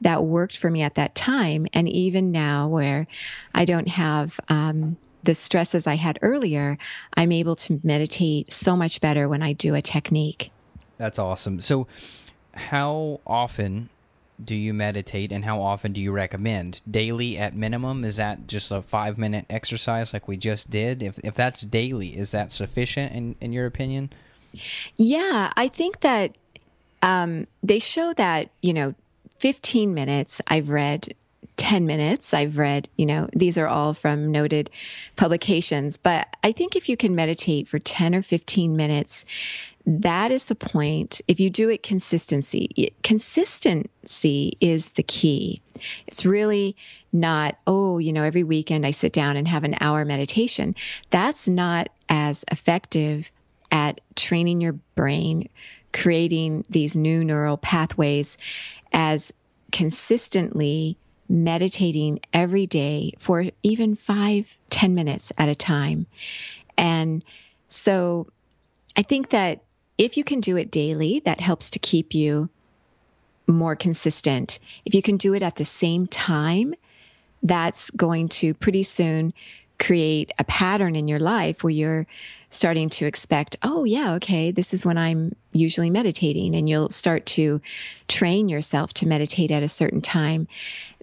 that 0.00 0.24
worked 0.24 0.56
for 0.56 0.70
me 0.70 0.82
at 0.82 0.96
that 0.96 1.14
time. 1.14 1.66
And 1.72 1.88
even 1.88 2.32
now, 2.32 2.68
where 2.68 3.06
I 3.54 3.64
don't 3.64 3.88
have, 3.88 4.38
um, 4.48 4.96
the 5.22 5.34
stresses 5.34 5.86
I 5.86 5.94
had 5.94 6.18
earlier, 6.20 6.78
I'm 7.14 7.32
able 7.32 7.54
to 7.56 7.80
meditate 7.84 8.52
so 8.52 8.76
much 8.76 9.00
better 9.00 9.28
when 9.28 9.42
I 9.42 9.52
do 9.52 9.74
a 9.74 9.82
technique. 9.82 10.50
That's 10.98 11.18
awesome. 11.18 11.60
So, 11.60 11.86
how 12.54 13.20
often 13.26 13.88
do 14.44 14.54
you 14.54 14.74
meditate 14.74 15.32
and 15.32 15.44
how 15.44 15.60
often 15.60 15.92
do 15.92 16.00
you 16.00 16.12
recommend? 16.12 16.82
Daily 16.90 17.38
at 17.38 17.54
minimum? 17.54 18.04
Is 18.04 18.16
that 18.16 18.46
just 18.46 18.70
a 18.70 18.82
five 18.82 19.18
minute 19.18 19.46
exercise 19.48 20.12
like 20.12 20.28
we 20.28 20.36
just 20.36 20.70
did? 20.70 21.02
If, 21.02 21.18
if 21.20 21.34
that's 21.34 21.62
daily 21.62 22.16
is 22.16 22.30
that 22.32 22.50
sufficient 22.50 23.12
in, 23.12 23.36
in 23.40 23.52
your 23.52 23.66
opinion? 23.66 24.10
Yeah 24.96 25.52
i 25.56 25.68
think 25.68 26.00
that 26.00 26.36
um, 27.02 27.46
they 27.62 27.78
show 27.78 28.12
that 28.14 28.50
you 28.60 28.72
know 28.72 28.94
15 29.38 29.92
minutes 29.94 30.40
i've 30.46 30.70
read 30.70 31.14
10 31.56 31.86
minutes. 31.86 32.32
I've 32.34 32.58
read, 32.58 32.88
you 32.96 33.06
know, 33.06 33.28
these 33.34 33.58
are 33.58 33.68
all 33.68 33.94
from 33.94 34.32
noted 34.32 34.70
publications, 35.16 35.96
but 35.96 36.26
I 36.42 36.50
think 36.50 36.74
if 36.74 36.88
you 36.88 36.96
can 36.96 37.14
meditate 37.14 37.68
for 37.68 37.78
10 37.78 38.14
or 38.14 38.22
15 38.22 38.74
minutes, 38.74 39.24
that 39.84 40.30
is 40.30 40.46
the 40.46 40.54
point. 40.54 41.20
If 41.26 41.40
you 41.40 41.50
do 41.50 41.68
it 41.68 41.82
consistency, 41.82 42.94
consistency 43.02 44.56
is 44.60 44.90
the 44.90 45.02
key. 45.02 45.60
It's 46.06 46.24
really 46.24 46.76
not, 47.12 47.58
oh, 47.66 47.98
you 47.98 48.12
know, 48.12 48.22
every 48.22 48.44
weekend 48.44 48.86
I 48.86 48.92
sit 48.92 49.12
down 49.12 49.36
and 49.36 49.48
have 49.48 49.64
an 49.64 49.76
hour 49.80 50.04
meditation. 50.04 50.74
That's 51.10 51.48
not 51.48 51.88
as 52.08 52.44
effective 52.50 53.32
at 53.70 54.00
training 54.14 54.60
your 54.60 54.74
brain, 54.94 55.48
creating 55.92 56.64
these 56.70 56.96
new 56.96 57.24
neural 57.24 57.56
pathways 57.56 58.38
as 58.92 59.32
consistently 59.72 60.96
meditating 61.28 62.20
every 62.32 62.66
day 62.66 63.14
for 63.18 63.46
even 63.62 63.94
five, 63.94 64.56
ten 64.70 64.94
minutes 64.94 65.32
at 65.38 65.48
a 65.48 65.54
time. 65.54 66.06
And 66.76 67.24
so 67.68 68.26
I 68.96 69.02
think 69.02 69.30
that 69.30 69.62
if 69.98 70.16
you 70.16 70.24
can 70.24 70.40
do 70.40 70.56
it 70.56 70.70
daily, 70.70 71.20
that 71.24 71.40
helps 71.40 71.70
to 71.70 71.78
keep 71.78 72.14
you 72.14 72.48
more 73.46 73.76
consistent. 73.76 74.58
If 74.84 74.94
you 74.94 75.02
can 75.02 75.16
do 75.16 75.34
it 75.34 75.42
at 75.42 75.56
the 75.56 75.64
same 75.64 76.06
time, 76.06 76.74
that's 77.42 77.90
going 77.90 78.28
to 78.28 78.54
pretty 78.54 78.82
soon 78.82 79.32
create 79.78 80.30
a 80.38 80.44
pattern 80.44 80.94
in 80.94 81.08
your 81.08 81.18
life 81.18 81.64
where 81.64 81.72
you're 81.72 82.06
starting 82.50 82.88
to 82.88 83.06
expect, 83.06 83.56
oh, 83.62 83.82
yeah, 83.82 84.14
okay, 84.14 84.52
this 84.52 84.72
is 84.72 84.86
when 84.86 84.96
I'm 84.96 85.34
usually 85.52 85.90
meditating. 85.90 86.54
And 86.54 86.68
you'll 86.68 86.90
start 86.90 87.26
to 87.26 87.60
train 88.08 88.48
yourself 88.48 88.92
to 88.94 89.08
meditate 89.08 89.50
at 89.50 89.62
a 89.62 89.68
certain 89.68 90.02
time. 90.02 90.46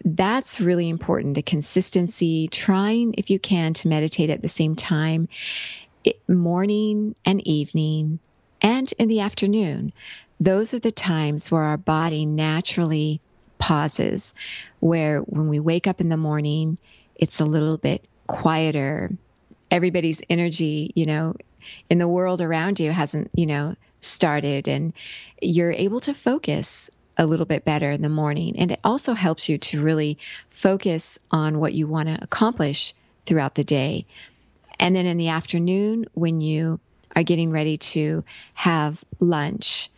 That's 0.05 0.61
really 0.61 0.87
important. 0.87 1.33
The 1.33 1.41
consistency, 1.41 2.47
trying, 2.47 3.15
if 3.17 3.29
you 3.29 3.39
can, 3.39 3.73
to 3.75 3.87
meditate 3.87 4.29
at 4.29 4.41
the 4.41 4.47
same 4.47 4.75
time, 4.75 5.27
it, 6.03 6.21
morning 6.29 7.15
and 7.25 7.45
evening, 7.45 8.19
and 8.61 8.91
in 8.99 9.07
the 9.07 9.19
afternoon. 9.19 9.93
Those 10.39 10.73
are 10.73 10.79
the 10.79 10.91
times 10.91 11.51
where 11.51 11.63
our 11.63 11.77
body 11.77 12.25
naturally 12.25 13.21
pauses, 13.57 14.33
where 14.79 15.19
when 15.21 15.49
we 15.49 15.59
wake 15.59 15.85
up 15.85 15.99
in 15.99 16.09
the 16.09 16.17
morning, 16.17 16.77
it's 17.15 17.39
a 17.39 17.45
little 17.45 17.77
bit 17.77 18.05
quieter, 18.27 19.11
everybody's 19.69 20.21
energy, 20.29 20.91
you 20.95 21.05
know, 21.05 21.35
in 21.89 21.97
the 21.97 22.07
world 22.07 22.41
around 22.41 22.79
you 22.79 22.91
hasn't, 22.91 23.29
you 23.33 23.45
know, 23.45 23.75
started 24.01 24.67
and 24.67 24.93
you're 25.41 25.73
able 25.73 25.99
to 25.99 26.13
focus 26.13 26.89
a 27.17 27.25
little 27.25 27.45
bit 27.45 27.65
better 27.65 27.91
in 27.91 28.01
the 28.01 28.09
morning. 28.09 28.57
And 28.57 28.71
it 28.71 28.79
also 28.83 29.13
helps 29.13 29.49
you 29.49 29.57
to 29.57 29.83
really 29.83 30.17
focus 30.49 31.19
on 31.31 31.59
what 31.59 31.73
you 31.73 31.85
want 31.85 32.07
to 32.07 32.23
accomplish 32.23 32.93
throughout 33.25 33.55
the 33.55 33.63
day. 33.63 34.05
And 34.79 34.95
then 34.95 35.05
in 35.05 35.17
the 35.17 35.27
afternoon, 35.27 36.05
when 36.13 36.39
you 36.39 36.79
are 37.15 37.23
getting 37.23 37.51
ready 37.51 37.77
to 37.77 38.23
have 38.53 39.03
lunch, 39.19 39.89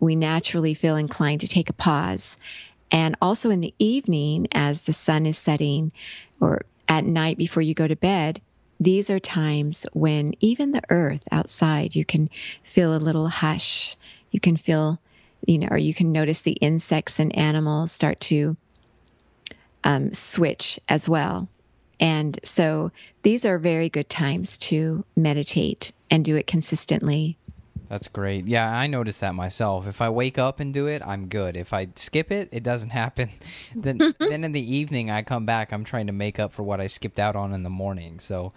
we 0.00 0.16
naturally 0.16 0.74
feel 0.74 0.96
inclined 0.96 1.40
to 1.40 1.48
take 1.48 1.70
a 1.70 1.74
pause. 1.74 2.38
And 2.90 3.16
also 3.20 3.50
in 3.50 3.60
the 3.60 3.74
evening, 3.78 4.48
as 4.52 4.82
the 4.82 4.92
sun 4.92 5.26
is 5.26 5.38
setting, 5.38 5.92
or 6.40 6.64
at 6.88 7.04
night 7.04 7.38
before 7.38 7.62
you 7.62 7.74
go 7.74 7.88
to 7.88 7.96
bed, 7.96 8.40
these 8.78 9.08
are 9.08 9.20
times 9.20 9.86
when 9.92 10.34
even 10.40 10.72
the 10.72 10.82
earth 10.90 11.22
outside, 11.30 11.94
you 11.94 12.04
can 12.04 12.28
feel 12.62 12.94
a 12.94 12.98
little 12.98 13.28
hush. 13.28 13.96
You 14.30 14.40
can 14.40 14.56
feel, 14.56 15.00
you 15.46 15.58
know, 15.58 15.68
or 15.70 15.78
you 15.78 15.94
can 15.94 16.12
notice 16.12 16.42
the 16.42 16.52
insects 16.52 17.18
and 17.18 17.34
animals 17.36 17.92
start 17.92 18.20
to 18.20 18.56
um, 19.84 20.12
switch 20.12 20.80
as 20.88 21.08
well. 21.08 21.48
And 22.00 22.38
so 22.42 22.90
these 23.24 23.44
are 23.44 23.58
very 23.58 23.88
good 23.88 24.08
times 24.08 24.56
to 24.56 25.04
meditate 25.16 25.92
and 26.10 26.24
do 26.24 26.36
it 26.36 26.46
consistently 26.46 27.36
that's 27.88 28.08
great. 28.08 28.46
Yeah, 28.46 28.68
I 28.68 28.86
notice 28.86 29.18
that 29.18 29.34
myself. 29.34 29.86
If 29.86 30.00
I 30.00 30.08
wake 30.08 30.38
up 30.38 30.58
and 30.58 30.72
do 30.72 30.86
it, 30.86 31.02
I'm 31.06 31.28
good. 31.28 31.56
If 31.56 31.72
I 31.72 31.88
skip 31.96 32.32
it, 32.32 32.48
it 32.50 32.62
doesn't 32.62 32.90
happen. 33.02 33.30
then 33.74 33.98
then 34.18 34.42
in 34.42 34.52
the 34.52 34.74
evening 34.74 35.10
I 35.10 35.22
come 35.22 35.46
back, 35.46 35.72
I'm 35.72 35.84
trying 35.84 36.06
to 36.06 36.12
make 36.12 36.38
up 36.38 36.52
for 36.52 36.62
what 36.62 36.80
I 36.80 36.86
skipped 36.86 37.20
out 37.20 37.36
on 37.36 37.52
in 37.52 37.62
the 37.62 37.70
morning. 37.70 38.18
So 38.18 38.52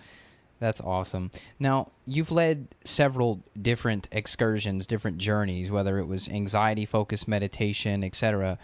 that's 0.60 0.82
awesome. 0.82 1.30
Now, 1.60 1.92
you've 2.06 2.32
led 2.32 2.70
several 2.84 3.44
different 3.62 4.08
excursions, 4.12 4.88
different 4.88 5.20
journeys, 5.20 5.70
whether 5.70 6.00
it 6.00 6.06
was 6.06 6.28
anxiety 6.28 6.86
focused 6.86 7.28
meditation, 7.28 8.04
etc. 8.04 8.58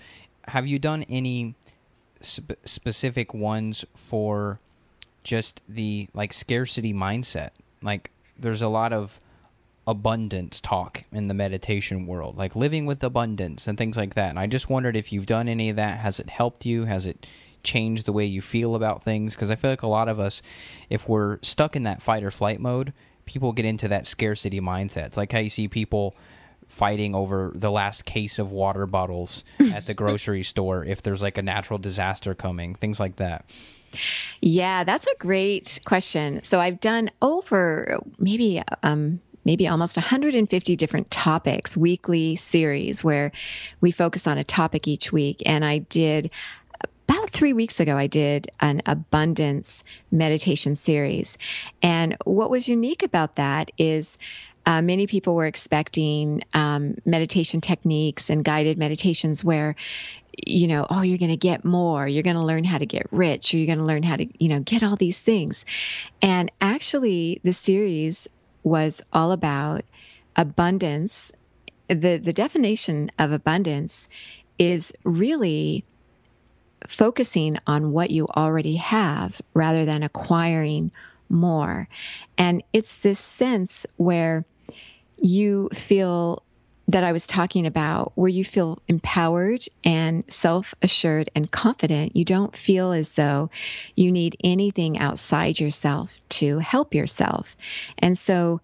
Have 0.47 0.65
you 0.65 0.79
done 0.79 1.03
any 1.03 1.53
sp- 2.25 2.57
specific 2.65 3.33
ones 3.33 3.85
for 3.95 4.59
just 5.23 5.61
the 5.67 6.07
like 6.13 6.33
scarcity 6.33 6.93
mindset? 6.93 7.51
Like 7.81 8.11
there's 8.37 8.61
a 8.61 8.67
lot 8.67 8.93
of 8.93 9.19
abundance 9.85 10.61
talk 10.61 11.03
in 11.11 11.27
the 11.27 11.33
meditation 11.33 12.07
world, 12.07 12.37
like 12.37 12.55
living 12.55 12.85
with 12.85 13.03
abundance 13.03 13.67
and 13.67 13.77
things 13.77 13.97
like 13.97 14.13
that. 14.15 14.29
And 14.29 14.39
I 14.39 14.47
just 14.47 14.69
wondered 14.69 14.95
if 14.95 15.11
you've 15.11 15.25
done 15.25 15.47
any 15.47 15.69
of 15.69 15.75
that. 15.75 15.99
Has 15.99 16.19
it 16.19 16.29
helped 16.29 16.65
you? 16.65 16.85
Has 16.85 17.05
it 17.05 17.27
changed 17.63 18.05
the 18.05 18.13
way 18.13 18.25
you 18.25 18.41
feel 18.41 18.75
about 18.75 19.03
things? 19.03 19.35
Because 19.35 19.49
I 19.49 19.55
feel 19.55 19.71
like 19.71 19.81
a 19.81 19.87
lot 19.87 20.07
of 20.07 20.19
us, 20.19 20.41
if 20.89 21.09
we're 21.09 21.39
stuck 21.41 21.75
in 21.75 21.83
that 21.83 22.01
fight 22.01 22.23
or 22.23 22.31
flight 22.31 22.59
mode, 22.59 22.93
people 23.25 23.51
get 23.51 23.65
into 23.65 23.87
that 23.89 24.07
scarcity 24.07 24.61
mindset. 24.61 25.07
It's 25.07 25.17
like 25.17 25.31
how 25.31 25.39
you 25.39 25.49
see 25.49 25.67
people 25.67 26.15
fighting 26.67 27.13
over 27.13 27.51
the 27.53 27.69
last 27.71 28.05
case 28.05 28.39
of 28.39 28.51
water 28.51 28.85
bottles 28.85 29.43
at 29.59 29.85
the 29.85 29.93
grocery 29.93 30.43
store 30.43 30.83
if 30.83 31.01
there's 31.01 31.21
like 31.21 31.37
a 31.37 31.41
natural 31.41 31.77
disaster 31.77 32.33
coming, 32.33 32.73
things 32.73 32.99
like 32.99 33.17
that. 33.17 33.45
Yeah, 34.41 34.83
that's 34.83 35.07
a 35.07 35.15
great 35.19 35.79
question. 35.85 36.41
So 36.43 36.59
I've 36.59 36.79
done 36.79 37.11
over 37.21 37.99
maybe 38.17 38.61
um, 38.83 39.21
maybe 39.45 39.67
almost 39.67 39.97
150 39.97 40.75
different 40.75 41.11
topics, 41.11 41.75
weekly 41.75 42.35
series 42.35 43.03
where 43.03 43.31
we 43.81 43.91
focus 43.91 44.27
on 44.27 44.37
a 44.37 44.43
topic 44.43 44.87
each 44.87 45.11
week. 45.11 45.41
And 45.45 45.65
I 45.65 45.79
did 45.79 46.29
about 47.09 47.29
three 47.31 47.53
weeks 47.53 47.79
ago, 47.79 47.97
I 47.97 48.07
did 48.07 48.49
an 48.61 48.81
abundance 48.85 49.83
meditation 50.11 50.75
series. 50.75 51.37
And 51.81 52.15
what 52.23 52.49
was 52.49 52.67
unique 52.67 53.03
about 53.03 53.35
that 53.35 53.71
is 53.77 54.17
uh, 54.65 54.81
many 54.81 55.07
people 55.07 55.35
were 55.35 55.45
expecting 55.45 56.41
um, 56.53 56.95
meditation 57.05 57.59
techniques 57.59 58.29
and 58.29 58.45
guided 58.45 58.77
meditations 58.77 59.43
where 59.43 59.75
you 60.45 60.67
know, 60.67 60.87
oh, 60.89 61.01
you're 61.01 61.17
going 61.17 61.29
to 61.29 61.37
get 61.37 61.63
more. 61.63 62.07
You're 62.07 62.23
going 62.23 62.35
to 62.35 62.43
learn 62.43 62.63
how 62.63 62.77
to 62.77 62.85
get 62.85 63.07
rich 63.11 63.53
or 63.53 63.57
you're 63.57 63.67
going 63.67 63.79
to 63.79 63.85
learn 63.85 64.03
how 64.03 64.15
to, 64.15 64.27
you 64.43 64.49
know, 64.49 64.59
get 64.59 64.83
all 64.83 64.95
these 64.95 65.21
things. 65.21 65.65
And 66.21 66.51
actually, 66.61 67.39
the 67.43 67.53
series 67.53 68.27
was 68.63 69.01
all 69.11 69.31
about 69.31 69.83
abundance. 70.35 71.31
The, 71.87 72.17
the 72.17 72.33
definition 72.33 73.11
of 73.19 73.31
abundance 73.31 74.09
is 74.57 74.93
really 75.03 75.83
focusing 76.87 77.57
on 77.65 77.91
what 77.91 78.11
you 78.11 78.27
already 78.29 78.75
have 78.75 79.41
rather 79.53 79.85
than 79.85 80.03
acquiring 80.03 80.91
more. 81.29 81.87
And 82.37 82.63
it's 82.73 82.95
this 82.95 83.19
sense 83.19 83.85
where 83.97 84.45
you 85.21 85.69
feel 85.73 86.43
that 86.87 87.03
I 87.03 87.11
was 87.11 87.25
talking 87.25 87.65
about, 87.65 88.11
where 88.15 88.29
you 88.29 88.43
feel 88.43 88.81
empowered 88.87 89.65
and 89.83 90.23
self 90.27 90.75
assured 90.81 91.29
and 91.33 91.51
confident. 91.51 92.15
You 92.15 92.25
don't 92.25 92.55
feel 92.55 92.91
as 92.91 93.13
though 93.13 93.49
you 93.95 94.11
need 94.11 94.35
anything 94.43 94.97
outside 94.97 95.59
yourself 95.59 96.19
to 96.29 96.59
help 96.59 96.93
yourself. 96.93 97.55
And 97.99 98.17
so 98.17 98.59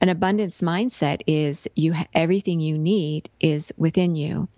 an 0.00 0.08
abundance 0.08 0.60
mindset 0.60 1.22
is 1.26 1.66
you 1.74 1.94
everything 2.12 2.60
you 2.60 2.76
need 2.76 3.30
is 3.40 3.72
within 3.76 4.14
you. 4.14 4.48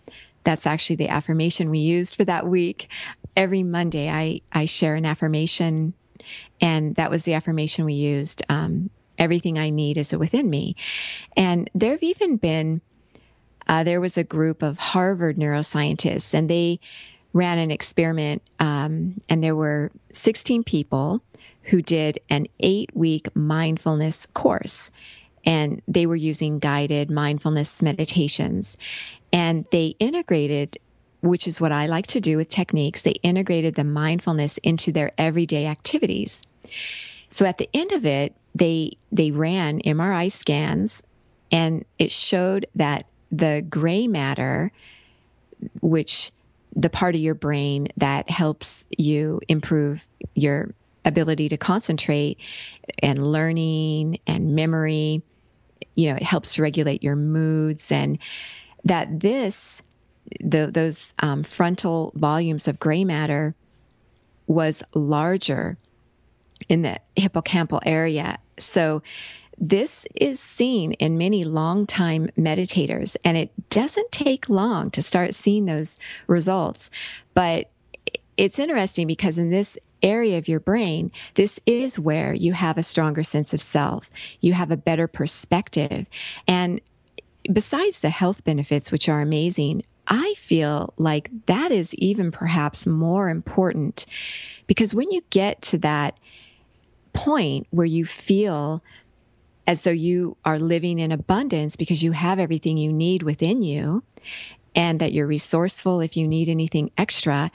That's 0.45 0.67
actually 0.67 0.97
the 0.97 1.09
affirmation 1.09 1.71
we 1.71 1.79
used 1.79 2.17
for 2.17 2.25
that 2.25 2.47
week. 2.47 2.89
Every 3.37 3.63
Monday, 3.63 4.11
I 4.11 4.41
I 4.51 4.65
share 4.65 4.97
an 4.97 5.07
affirmation, 5.07 5.95
and 6.61 6.97
that 6.97 7.11
was 7.11 7.23
the 7.23 7.35
affirmation 7.35 7.85
we 7.85 7.95
used. 7.95 8.43
Um, 8.49 8.91
everything 9.17 9.59
I 9.59 9.71
need 9.71 9.97
is 9.97 10.13
within 10.17 10.51
me, 10.51 10.75
and 11.37 11.71
there 11.75 11.93
have 11.93 12.03
even 12.03 12.37
been 12.37 12.81
uh, 13.69 13.85
there 13.85 14.01
was 14.01 14.17
a 14.17 14.25
group 14.25 14.63
of 14.63 14.79
Harvard 14.79 15.37
neuroscientists, 15.37 16.35
and 16.35 16.49
they 16.49 16.81
ran 17.33 17.59
an 17.59 17.71
experiment, 17.71 18.43
um, 18.59 19.21
and 19.29 19.45
there 19.45 19.57
were 19.57 19.91
16 20.13 20.65
people 20.65 21.23
who 21.65 21.83
did 21.83 22.19
an 22.31 22.47
eight 22.61 22.91
week 22.95 23.29
mindfulness 23.37 24.27
course. 24.35 24.91
And 25.45 25.83
they 25.87 26.07
were 26.07 26.17
using 26.17 26.59
guided 26.59 27.11
mindfulness 27.11 27.83
meditations. 27.83 28.77
And 29.33 29.67
they 29.71 29.95
integrated, 29.99 30.79
which 31.21 31.47
is 31.47 31.61
what 31.61 31.73
I 31.73 31.87
like 31.87 32.07
to 32.09 32.21
do 32.21 32.37
with 32.37 32.49
techniques, 32.49 33.03
they 33.03 33.13
integrated 33.23 33.75
the 33.75 33.85
mindfulness 33.85 34.59
into 34.59 34.93
their 34.93 35.13
everyday 35.19 35.67
activities. 35.67 36.43
So 37.29 37.45
at 37.45 37.59
the 37.59 37.69
end 37.75 37.93
of 37.93 38.07
it, 38.07 38.35
they 38.55 38.97
they 39.13 39.31
ran 39.31 39.81
MRI 39.83 40.33
scans 40.33 41.03
and 41.53 41.85
it 41.99 42.11
showed 42.11 42.67
that 42.75 43.07
the 43.31 43.65
gray 43.69 44.07
matter, 44.07 44.73
which 45.81 46.31
the 46.75 46.91
part 46.91 47.15
of 47.15 47.21
your 47.21 47.35
brain 47.35 47.89
that 47.97 48.31
helps 48.31 48.87
you 48.97 49.41
improve 49.49 50.07
your 50.35 50.75
ability 51.05 51.49
to 51.49 51.57
concentrate 51.57 52.39
and 53.03 53.33
learning 53.33 54.19
and 54.27 54.55
memory. 54.55 55.23
You 55.95 56.11
know, 56.11 56.17
it 56.17 56.23
helps 56.23 56.59
regulate 56.59 57.03
your 57.03 57.17
moods 57.17 57.91
and 57.91 58.19
that 58.85 59.21
this, 59.21 59.83
the, 60.41 60.71
those 60.73 61.15
um, 61.19 61.43
frontal 61.43 62.13
volumes 62.15 62.69
of 62.69 62.79
gray 62.79 63.05
matter 63.05 63.55
was 64.47 64.83
larger 64.95 65.77
in 66.69 66.83
the 66.83 66.99
hippocampal 67.17 67.81
area. 67.85 68.39
So 68.59 69.03
this 69.61 70.07
is 70.15 70.41
seen 70.41 70.93
in 70.95 71.19
many 71.19 71.43
long-time 71.45 72.31
meditators, 72.39 73.17
and 73.25 73.37
it 73.37 73.51
doesn't 73.71 74.13
take 74.13 74.49
long 74.49 74.91
to 74.93 75.03
start 75.03 75.35
seeing 75.35 75.65
those 75.67 75.99
results. 76.27 76.91
But 77.35 77.71
it's 78.37 78.59
interesting 78.59 79.07
because 79.07 79.39
in 79.39 79.51
this 79.51 79.77
area 80.03 80.39
of 80.39 80.49
your 80.49 80.61
brain, 80.61 81.11
this 81.35 81.59
is 81.67 81.99
where 81.99 82.33
you 82.33 82.53
have 82.53 82.79
a 82.79 82.83
stronger 82.83 83.23
sense 83.23 83.53
of 83.53 83.61
self. 83.61 84.11
You 84.41 84.53
have 84.53 84.71
a 84.71 84.77
better 84.77 85.09
perspective. 85.09 86.07
And 86.47 86.81
besides 87.53 88.01
the 88.01 88.11
health 88.11 88.45
benefits, 88.45 88.93
which 88.93 89.09
are 89.09 89.21
amazing, 89.21 89.83
I 90.07 90.35
feel 90.39 90.95
like 90.97 91.31
that 91.47 91.73
is 91.73 91.95
even 91.97 92.31
perhaps 92.31 92.87
more 92.87 93.29
important 93.29 94.07
because 94.67 94.95
when 94.95 95.11
you 95.11 95.23
get 95.31 95.61
to 95.63 95.79
that 95.79 96.17
point 97.13 97.67
where 97.71 97.87
you 97.87 98.07
feel 98.07 98.83
as 99.69 99.83
though 99.83 99.91
you 99.91 100.35
are 100.47 100.59
living 100.59 100.99
in 100.99 101.13
abundance 101.13 101.77
because 101.77 102.03
you 102.03 102.13
have 102.13 102.39
everything 102.39 102.79
you 102.79 102.91
need 102.91 103.23
within 103.23 103.63
you 103.63 104.03
and 104.75 104.99
that 104.99 105.13
you're 105.13 105.27
resourceful 105.27 106.01
if 106.01 106.17
you 106.17 106.27
need 106.27 106.49
anything 106.49 106.91
extra, 106.97 107.51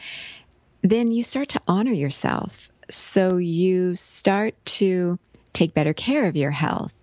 then 0.84 1.10
you 1.12 1.24
start 1.24 1.50
to 1.50 1.62
honor 1.68 1.92
yourself. 1.92 2.70
So 2.88 3.38
you 3.38 3.96
start 3.96 4.54
to 4.66 5.18
take 5.54 5.74
better 5.74 5.94
care 5.94 6.26
of 6.26 6.36
your 6.36 6.52
health. 6.52 7.02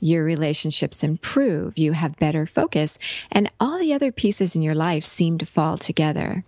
Your 0.00 0.24
relationships 0.24 1.04
improve. 1.04 1.78
You 1.78 1.92
have 1.92 2.18
better 2.18 2.44
focus 2.44 2.98
and 3.30 3.48
all 3.60 3.78
the 3.78 3.94
other 3.94 4.10
pieces 4.10 4.56
in 4.56 4.62
your 4.62 4.74
life 4.74 5.04
seem 5.04 5.38
to 5.38 5.46
fall 5.46 5.78
together. 5.78 6.44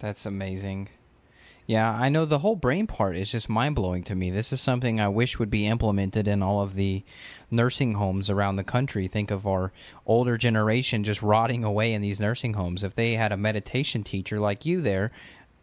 That's 0.00 0.26
amazing. 0.26 0.90
Yeah, 1.66 1.90
I 1.90 2.08
know 2.08 2.24
the 2.24 2.40
whole 2.40 2.56
brain 2.56 2.86
part 2.86 3.16
is 3.16 3.30
just 3.30 3.48
mind 3.48 3.76
blowing 3.76 4.02
to 4.04 4.14
me. 4.14 4.30
This 4.30 4.52
is 4.52 4.60
something 4.60 5.00
I 5.00 5.08
wish 5.08 5.38
would 5.38 5.50
be 5.50 5.66
implemented 5.66 6.26
in 6.26 6.42
all 6.42 6.60
of 6.60 6.74
the 6.74 7.04
nursing 7.50 7.94
homes 7.94 8.28
around 8.28 8.56
the 8.56 8.64
country. 8.64 9.06
Think 9.06 9.30
of 9.30 9.46
our 9.46 9.72
older 10.04 10.36
generation 10.36 11.04
just 11.04 11.22
rotting 11.22 11.62
away 11.62 11.92
in 11.94 12.02
these 12.02 12.20
nursing 12.20 12.54
homes. 12.54 12.82
If 12.82 12.94
they 12.96 13.14
had 13.14 13.30
a 13.30 13.36
meditation 13.36 14.02
teacher 14.02 14.40
like 14.40 14.66
you 14.66 14.80
there, 14.82 15.12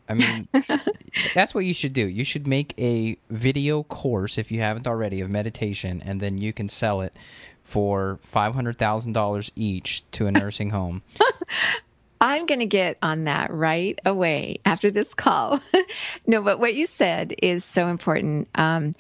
I 0.08 0.14
mean, 0.16 0.48
that's 1.36 1.54
what 1.54 1.66
you 1.66 1.74
should 1.74 1.94
do. 1.94 2.08
You 2.08 2.24
should 2.24 2.48
make 2.48 2.74
a 2.80 3.18
video 3.30 3.84
course, 3.84 4.38
if 4.38 4.52
you 4.52 4.62
haven't 4.62 4.88
already, 4.88 5.22
of 5.22 5.30
meditation, 5.30 6.02
and 6.04 6.20
then 6.20 6.38
you 6.38 6.54
can 6.54 6.70
sell 6.70 7.02
it 7.02 7.14
for 7.64 8.20
$500,000 8.34 9.52
each 9.56 10.04
to 10.12 10.26
a 10.28 10.32
nursing 10.32 10.72
home. 10.72 11.04
I'm 12.22 12.46
going 12.46 12.60
to 12.60 12.66
get 12.66 12.98
on 13.02 13.26
that 13.26 13.52
right 13.52 13.98
away 14.06 14.60
after 14.66 14.92
this 14.92 15.14
call. 15.14 15.62
no, 16.28 16.42
but 16.42 16.60
what 16.60 16.76
you 16.76 16.86
said 16.86 17.34
is 17.42 17.64
so 17.64 17.88
important. 17.88 18.50
Um, 18.56 18.92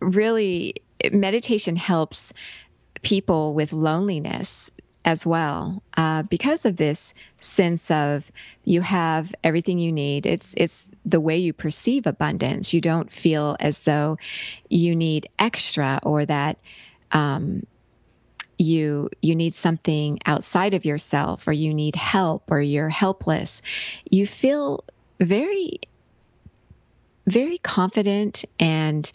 really, 0.00 0.76
meditation 1.12 1.76
helps 1.76 2.32
people 3.02 3.54
with 3.54 3.72
loneliness 3.72 4.70
as 5.04 5.26
well 5.26 5.82
uh, 5.96 6.22
because 6.22 6.64
of 6.64 6.76
this 6.76 7.12
sense 7.40 7.90
of 7.90 8.30
you 8.64 8.80
have 8.80 9.34
everything 9.42 9.78
you 9.78 9.90
need 9.90 10.24
it's 10.26 10.54
it's 10.56 10.88
the 11.04 11.20
way 11.20 11.36
you 11.36 11.52
perceive 11.52 12.06
abundance 12.06 12.72
you 12.72 12.80
don't 12.80 13.10
feel 13.10 13.56
as 13.58 13.80
though 13.80 14.16
you 14.68 14.94
need 14.94 15.28
extra 15.40 15.98
or 16.04 16.24
that 16.24 16.56
um, 17.10 17.66
you 18.62 19.10
you 19.20 19.34
need 19.34 19.54
something 19.54 20.18
outside 20.26 20.74
of 20.74 20.84
yourself 20.84 21.46
or 21.46 21.52
you 21.52 21.74
need 21.74 21.96
help 21.96 22.44
or 22.50 22.60
you're 22.60 22.88
helpless 22.88 23.62
you 24.10 24.26
feel 24.26 24.84
very 25.20 25.80
very 27.26 27.58
confident 27.58 28.44
and 28.58 29.12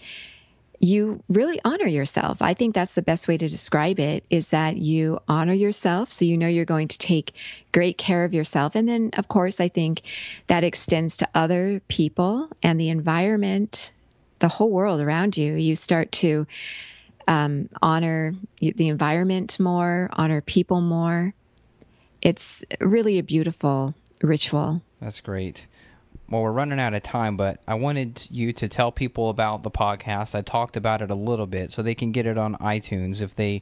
you 0.80 1.24
really 1.28 1.60
honor 1.66 1.88
yourself. 1.88 2.42
I 2.42 2.54
think 2.54 2.76
that's 2.76 2.94
the 2.94 3.02
best 3.02 3.28
way 3.28 3.38
to 3.38 3.48
describe 3.48 4.00
it 4.00 4.24
is 4.30 4.50
that 4.50 4.78
you 4.78 5.20
honor 5.28 5.54
yourself. 5.54 6.12
So 6.12 6.26
you 6.26 6.38
know 6.38 6.48
you're 6.48 6.66
going 6.66 6.88
to 6.90 6.98
take 6.98 7.34
great 7.72 7.98
care 7.98 8.24
of 8.24 8.34
yourself. 8.34 8.76
And 8.76 8.88
then, 8.88 9.10
of 9.18 9.28
course, 9.28 9.60
I 9.60 9.70
think 9.70 10.04
that 10.48 10.64
extends 10.64 11.18
to 11.18 11.30
other 11.34 11.82
people 11.88 12.50
and 12.62 12.80
the 12.80 12.90
environment, 12.90 13.92
the 14.40 14.48
whole 14.48 14.70
world 14.70 15.02
around 15.02 15.36
you. 15.36 15.54
You 15.54 15.76
start 15.76 16.12
to 16.14 16.46
um, 17.28 17.70
honor 17.82 18.34
the 18.60 18.88
environment 18.88 19.60
more, 19.60 20.10
honor 20.14 20.42
people 20.42 20.82
more. 20.82 21.34
It's 22.22 22.64
really 22.80 23.20
a 23.20 23.24
beautiful 23.24 23.94
ritual. 24.22 24.82
That's 25.00 25.22
great. 25.22 25.68
Well, 26.30 26.42
we're 26.42 26.52
running 26.52 26.80
out 26.80 26.94
of 26.94 27.04
time, 27.04 27.38
but 27.38 27.62
I 27.68 27.76
wanted 27.76 28.28
you 28.30 28.52
to 28.54 28.68
tell 28.68 28.92
people 28.92 29.30
about 29.30 29.64
the 29.64 29.72
podcast. 29.72 30.36
I 30.36 30.42
talked 30.42 30.76
about 30.76 31.02
it 31.02 31.10
a 31.10 31.16
little 31.16 31.48
bit 31.48 31.72
so 31.72 31.82
they 31.82 31.96
can 31.96 32.12
get 32.12 32.26
it 32.26 32.38
on 32.38 32.56
iTunes. 32.56 33.22
If 33.22 33.36
they 33.36 33.62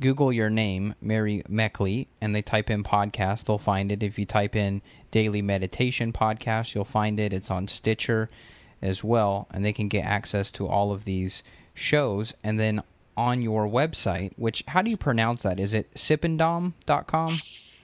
Google 0.00 0.32
your 0.32 0.50
name, 0.50 0.94
Mary 1.00 1.42
Meckley, 1.48 2.08
and 2.20 2.34
they 2.34 2.42
type 2.42 2.70
in 2.70 2.84
podcast, 2.84 3.44
they'll 3.44 3.58
find 3.58 3.90
it. 3.90 4.02
If 4.02 4.18
you 4.18 4.26
type 4.26 4.54
in 4.54 4.82
daily 5.10 5.42
meditation 5.42 6.12
podcast, 6.12 6.74
you'll 6.74 6.84
find 6.84 7.18
it. 7.18 7.32
It's 7.32 7.50
on 7.50 7.68
Stitcher 7.68 8.28
as 8.82 9.02
well, 9.02 9.48
and 9.52 9.64
they 9.64 9.72
can 9.72 9.88
get 9.88 10.04
access 10.04 10.50
to 10.52 10.66
all 10.66 10.92
of 10.92 11.04
these 11.04 11.42
shows. 11.74 12.34
And 12.44 12.58
then 12.60 12.82
on 13.16 13.42
your 13.42 13.66
website, 13.66 14.32
which 14.36 14.64
how 14.68 14.82
do 14.82 14.90
you 14.90 14.96
pronounce 14.96 15.42
that? 15.42 15.60
Is 15.60 15.74
it 15.74 15.92
sipandom.com? 15.94 17.40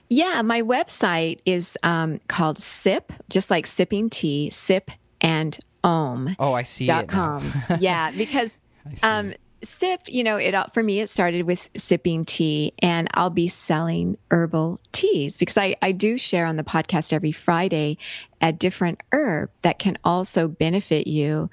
Yeah, 0.09 0.41
my 0.41 0.61
website 0.61 1.39
is 1.45 1.77
um, 1.83 2.19
called 2.27 2.59
SIP, 2.59 3.13
just 3.29 3.49
like 3.49 3.65
sipping 3.65 4.09
tea, 4.09 4.49
sip 4.49 4.91
and 5.21 5.57
om. 5.83 6.35
Oh, 6.37 6.53
I 6.53 6.63
see 6.63 6.85
dot 6.85 7.07
com. 7.07 7.49
yeah, 7.79 8.11
because 8.11 8.59
um, 9.03 9.33
sip, 9.63 10.01
you 10.07 10.23
know, 10.23 10.37
it 10.37 10.53
for 10.73 10.83
me 10.83 10.99
it 10.99 11.09
started 11.09 11.43
with 11.43 11.69
sipping 11.77 12.25
tea, 12.25 12.73
and 12.79 13.07
I'll 13.13 13.29
be 13.29 13.47
selling 13.47 14.17
herbal 14.31 14.81
teas 14.91 15.37
because 15.37 15.57
I 15.57 15.75
I 15.81 15.93
do 15.93 16.17
share 16.17 16.45
on 16.45 16.57
the 16.57 16.63
podcast 16.63 17.13
every 17.13 17.31
Friday 17.31 17.97
a 18.41 18.51
different 18.51 19.01
herb 19.13 19.49
that 19.61 19.79
can 19.79 19.97
also 20.03 20.47
benefit 20.47 21.07
you 21.07 21.49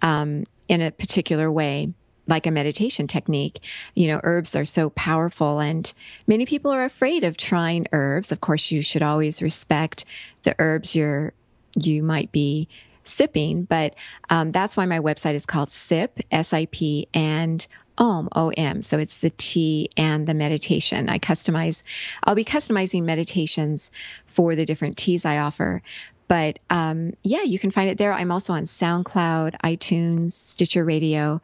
um, 0.00 0.44
in 0.68 0.80
a 0.80 0.90
particular 0.90 1.50
way 1.52 1.92
like 2.26 2.46
a 2.46 2.50
meditation 2.50 3.06
technique. 3.06 3.60
You 3.94 4.08
know, 4.08 4.20
herbs 4.22 4.54
are 4.54 4.64
so 4.64 4.90
powerful 4.90 5.60
and 5.60 5.92
many 6.26 6.46
people 6.46 6.70
are 6.70 6.84
afraid 6.84 7.24
of 7.24 7.36
trying 7.36 7.86
herbs. 7.92 8.32
Of 8.32 8.40
course, 8.40 8.70
you 8.70 8.82
should 8.82 9.02
always 9.02 9.42
respect 9.42 10.04
the 10.42 10.54
herbs 10.58 10.94
you're, 10.94 11.32
you 11.76 12.02
might 12.02 12.32
be 12.32 12.68
sipping, 13.04 13.64
but 13.64 13.94
um, 14.28 14.52
that's 14.52 14.76
why 14.76 14.86
my 14.86 15.00
website 15.00 15.34
is 15.34 15.46
called 15.46 15.70
SIP, 15.70 16.20
S-I-P, 16.30 17.08
and 17.14 17.66
OM, 17.98 18.28
O-M. 18.34 18.82
So 18.82 18.98
it's 18.98 19.18
the 19.18 19.30
tea 19.30 19.90
and 19.96 20.26
the 20.26 20.34
meditation. 20.34 21.08
I 21.08 21.18
customize, 21.18 21.82
I'll 22.24 22.34
be 22.34 22.44
customizing 22.44 23.02
meditations 23.02 23.90
for 24.26 24.56
the 24.56 24.64
different 24.64 24.96
teas 24.96 25.24
I 25.24 25.38
offer. 25.38 25.82
But 26.28 26.60
um, 26.70 27.14
yeah, 27.22 27.42
you 27.42 27.58
can 27.58 27.70
find 27.70 27.90
it 27.90 27.98
there. 27.98 28.12
I'm 28.12 28.30
also 28.30 28.52
on 28.52 28.62
SoundCloud, 28.62 29.56
iTunes, 29.64 30.32
Stitcher 30.32 30.84
Radio 30.84 31.42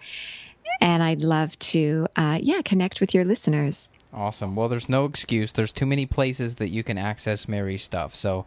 and 0.80 1.02
I'd 1.02 1.22
love 1.22 1.58
to, 1.60 2.06
uh, 2.16 2.38
yeah, 2.40 2.62
connect 2.62 3.00
with 3.00 3.14
your 3.14 3.24
listeners. 3.24 3.88
Awesome. 4.12 4.56
Well, 4.56 4.68
there's 4.68 4.88
no 4.88 5.04
excuse. 5.04 5.52
There's 5.52 5.72
too 5.72 5.86
many 5.86 6.06
places 6.06 6.56
that 6.56 6.70
you 6.70 6.82
can 6.82 6.96
access 6.98 7.48
Mary's 7.48 7.82
stuff. 7.82 8.14
So 8.14 8.46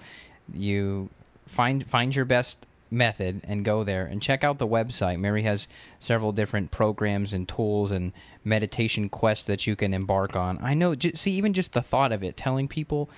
you 0.54 1.10
find 1.46 1.88
find 1.88 2.16
your 2.16 2.26
best 2.26 2.66
method 2.92 3.42
and 3.44 3.64
go 3.64 3.84
there 3.84 4.06
and 4.06 4.22
check 4.22 4.44
out 4.44 4.58
the 4.58 4.68
website. 4.68 5.20
Mary 5.20 5.44
has 5.44 5.68
several 6.00 6.32
different 6.32 6.72
programs 6.72 7.34
and 7.34 7.48
tools 7.48 7.92
and 7.92 8.14
meditation 8.44 9.10
quests 9.10 9.46
that 9.46 9.68
you 9.68 9.76
can 9.76 9.94
embark 9.94 10.36
on. 10.36 10.58
I 10.62 10.74
know. 10.74 10.96
See, 11.14 11.34
even 11.34 11.54
just 11.54 11.74
the 11.74 11.82
thought 11.82 12.12
of 12.12 12.24
it, 12.24 12.38
telling 12.38 12.68
people 12.68 13.10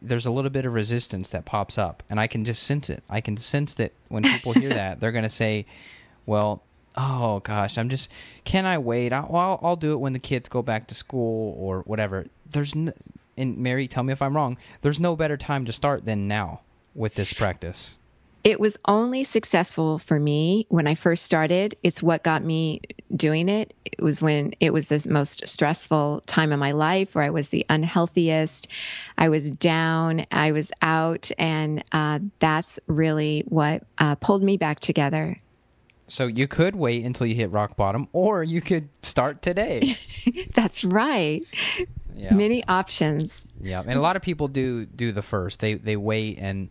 there's 0.00 0.26
a 0.26 0.30
little 0.30 0.50
bit 0.50 0.66
of 0.66 0.72
resistance 0.72 1.30
that 1.30 1.44
pops 1.44 1.78
up, 1.78 2.02
and 2.10 2.20
I 2.20 2.26
can 2.26 2.44
just 2.44 2.62
sense 2.62 2.90
it. 2.90 3.02
I 3.08 3.20
can 3.20 3.36
sense 3.36 3.74
that 3.74 3.92
when 4.08 4.22
people 4.22 4.52
hear 4.52 4.68
that, 4.74 5.00
they're 5.00 5.12
going 5.12 5.22
to 5.24 5.28
say, 5.28 5.66
"Well, 6.26 6.62
oh 6.96 7.40
gosh, 7.40 7.78
I'm 7.78 7.88
just 7.88 8.10
can 8.44 8.66
I 8.66 8.78
wait? 8.78 9.12
I'll, 9.12 9.34
I'll, 9.34 9.60
I'll 9.62 9.76
do 9.76 9.92
it 9.92 10.00
when 10.00 10.12
the 10.12 10.18
kids 10.18 10.48
go 10.48 10.62
back 10.62 10.86
to 10.88 10.94
school 10.94 11.56
or 11.58 11.80
whatever. 11.82 12.26
There's 12.50 12.74
and 12.74 13.58
Mary, 13.58 13.88
tell 13.88 14.04
me 14.04 14.12
if 14.12 14.22
I'm 14.22 14.36
wrong. 14.36 14.56
There's 14.82 15.00
no 15.00 15.16
better 15.16 15.36
time 15.36 15.64
to 15.64 15.72
start 15.72 16.04
than 16.04 16.28
now 16.28 16.60
with 16.94 17.14
this 17.14 17.32
practice. 17.32 17.96
it 18.44 18.60
was 18.60 18.76
only 18.84 19.24
successful 19.24 19.98
for 19.98 20.20
me 20.20 20.66
when 20.68 20.86
I 20.86 20.94
first 20.94 21.24
started. 21.24 21.76
It's 21.82 22.02
what 22.02 22.22
got 22.22 22.44
me 22.44 22.82
doing 23.16 23.48
it. 23.48 23.72
It 23.86 24.02
was 24.02 24.20
when 24.20 24.54
it 24.60 24.70
was 24.70 24.90
the 24.90 25.02
most 25.08 25.48
stressful 25.48 26.22
time 26.26 26.52
of 26.52 26.58
my 26.58 26.72
life 26.72 27.14
where 27.14 27.24
I 27.24 27.30
was 27.30 27.48
the 27.48 27.64
unhealthiest. 27.70 28.68
I 29.16 29.30
was 29.30 29.50
down, 29.50 30.26
I 30.30 30.52
was 30.52 30.70
out, 30.82 31.30
and 31.38 31.82
uh, 31.92 32.18
that's 32.38 32.78
really 32.86 33.44
what 33.48 33.82
uh, 33.96 34.16
pulled 34.16 34.42
me 34.42 34.58
back 34.58 34.78
together. 34.80 35.40
So 36.06 36.26
you 36.26 36.46
could 36.46 36.76
wait 36.76 37.04
until 37.04 37.26
you 37.26 37.34
hit 37.34 37.50
rock 37.50 37.76
bottom, 37.76 38.08
or 38.12 38.42
you 38.42 38.60
could 38.60 38.88
start 39.02 39.42
today. 39.42 39.96
that's 40.54 40.84
right. 40.84 41.42
Yeah. 42.16 42.34
Many 42.34 42.64
options. 42.66 43.46
Yeah, 43.60 43.80
and 43.80 43.98
a 43.98 44.00
lot 44.00 44.14
of 44.14 44.22
people 44.22 44.46
do 44.48 44.86
do 44.86 45.12
the 45.12 45.22
first. 45.22 45.60
They 45.60 45.74
they 45.74 45.96
wait, 45.96 46.38
and 46.38 46.68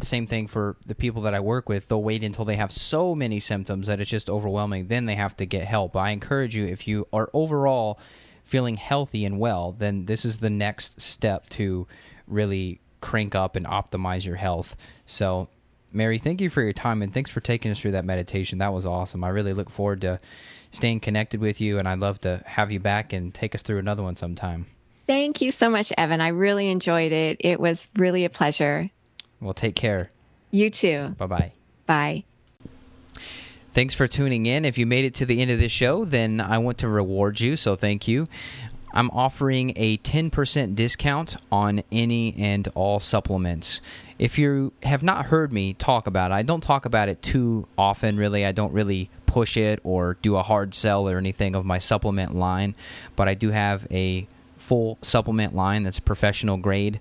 same 0.00 0.26
thing 0.26 0.46
for 0.46 0.76
the 0.86 0.94
people 0.94 1.22
that 1.22 1.34
I 1.34 1.40
work 1.40 1.68
with. 1.68 1.88
They'll 1.88 2.02
wait 2.02 2.22
until 2.22 2.44
they 2.44 2.56
have 2.56 2.70
so 2.70 3.14
many 3.14 3.40
symptoms 3.40 3.88
that 3.88 4.00
it's 4.00 4.10
just 4.10 4.30
overwhelming. 4.30 4.86
Then 4.86 5.06
they 5.06 5.16
have 5.16 5.36
to 5.38 5.46
get 5.46 5.64
help. 5.64 5.96
I 5.96 6.10
encourage 6.10 6.54
you 6.54 6.66
if 6.66 6.86
you 6.86 7.08
are 7.12 7.28
overall 7.32 7.98
feeling 8.44 8.76
healthy 8.76 9.24
and 9.24 9.38
well, 9.38 9.72
then 9.72 10.06
this 10.06 10.24
is 10.24 10.38
the 10.38 10.48
next 10.48 11.00
step 11.00 11.48
to 11.50 11.86
really 12.26 12.80
crank 13.00 13.34
up 13.34 13.56
and 13.56 13.66
optimize 13.66 14.24
your 14.24 14.36
health. 14.36 14.76
So, 15.06 15.48
Mary, 15.92 16.18
thank 16.18 16.40
you 16.40 16.50
for 16.50 16.62
your 16.62 16.72
time 16.72 17.02
and 17.02 17.12
thanks 17.12 17.30
for 17.30 17.40
taking 17.40 17.70
us 17.70 17.80
through 17.80 17.92
that 17.92 18.04
meditation. 18.04 18.58
That 18.58 18.72
was 18.72 18.84
awesome. 18.84 19.24
I 19.24 19.28
really 19.28 19.54
look 19.54 19.70
forward 19.70 20.02
to 20.02 20.18
staying 20.70 21.00
connected 21.00 21.40
with 21.40 21.60
you, 21.60 21.78
and 21.78 21.88
I'd 21.88 21.98
love 21.98 22.18
to 22.20 22.42
have 22.44 22.70
you 22.70 22.80
back 22.80 23.12
and 23.12 23.32
take 23.32 23.54
us 23.54 23.62
through 23.62 23.78
another 23.78 24.02
one 24.02 24.16
sometime. 24.16 24.66
Thank 25.06 25.40
you 25.40 25.50
so 25.50 25.70
much, 25.70 25.92
Evan. 25.96 26.20
I 26.20 26.28
really 26.28 26.68
enjoyed 26.68 27.12
it. 27.12 27.38
It 27.40 27.58
was 27.58 27.88
really 27.96 28.26
a 28.26 28.30
pleasure. 28.30 28.90
Well, 29.40 29.54
take 29.54 29.74
care. 29.74 30.10
You 30.50 30.68
too. 30.68 31.14
Bye 31.16 31.26
bye. 31.26 31.52
Bye. 31.86 32.24
Thanks 33.70 33.94
for 33.94 34.06
tuning 34.08 34.46
in. 34.46 34.64
If 34.64 34.76
you 34.76 34.86
made 34.86 35.04
it 35.04 35.14
to 35.14 35.26
the 35.26 35.40
end 35.40 35.50
of 35.50 35.60
this 35.60 35.72
show, 35.72 36.04
then 36.04 36.40
I 36.40 36.58
want 36.58 36.78
to 36.78 36.88
reward 36.88 37.40
you, 37.40 37.54
so 37.56 37.76
thank 37.76 38.08
you. 38.08 38.26
I'm 38.92 39.10
offering 39.10 39.72
a 39.76 39.98
10% 39.98 40.74
discount 40.74 41.36
on 41.52 41.82
any 41.92 42.34
and 42.36 42.66
all 42.74 43.00
supplements. 43.00 43.80
If 44.18 44.38
you 44.38 44.72
have 44.82 45.02
not 45.02 45.26
heard 45.26 45.52
me 45.52 45.74
talk 45.74 46.06
about 46.06 46.30
it, 46.30 46.34
I 46.34 46.42
don't 46.42 46.62
talk 46.62 46.84
about 46.84 47.08
it 47.08 47.22
too 47.22 47.68
often, 47.76 48.16
really. 48.16 48.44
I 48.44 48.52
don't 48.52 48.72
really 48.72 49.10
push 49.26 49.56
it 49.56 49.78
or 49.84 50.16
do 50.22 50.36
a 50.36 50.42
hard 50.42 50.74
sell 50.74 51.08
or 51.08 51.18
anything 51.18 51.54
of 51.54 51.64
my 51.64 51.78
supplement 51.78 52.34
line, 52.34 52.74
but 53.14 53.28
I 53.28 53.34
do 53.34 53.50
have 53.50 53.86
a 53.90 54.26
full 54.56 54.98
supplement 55.02 55.54
line 55.54 55.84
that's 55.84 56.00
professional 56.00 56.56
grade. 56.56 56.98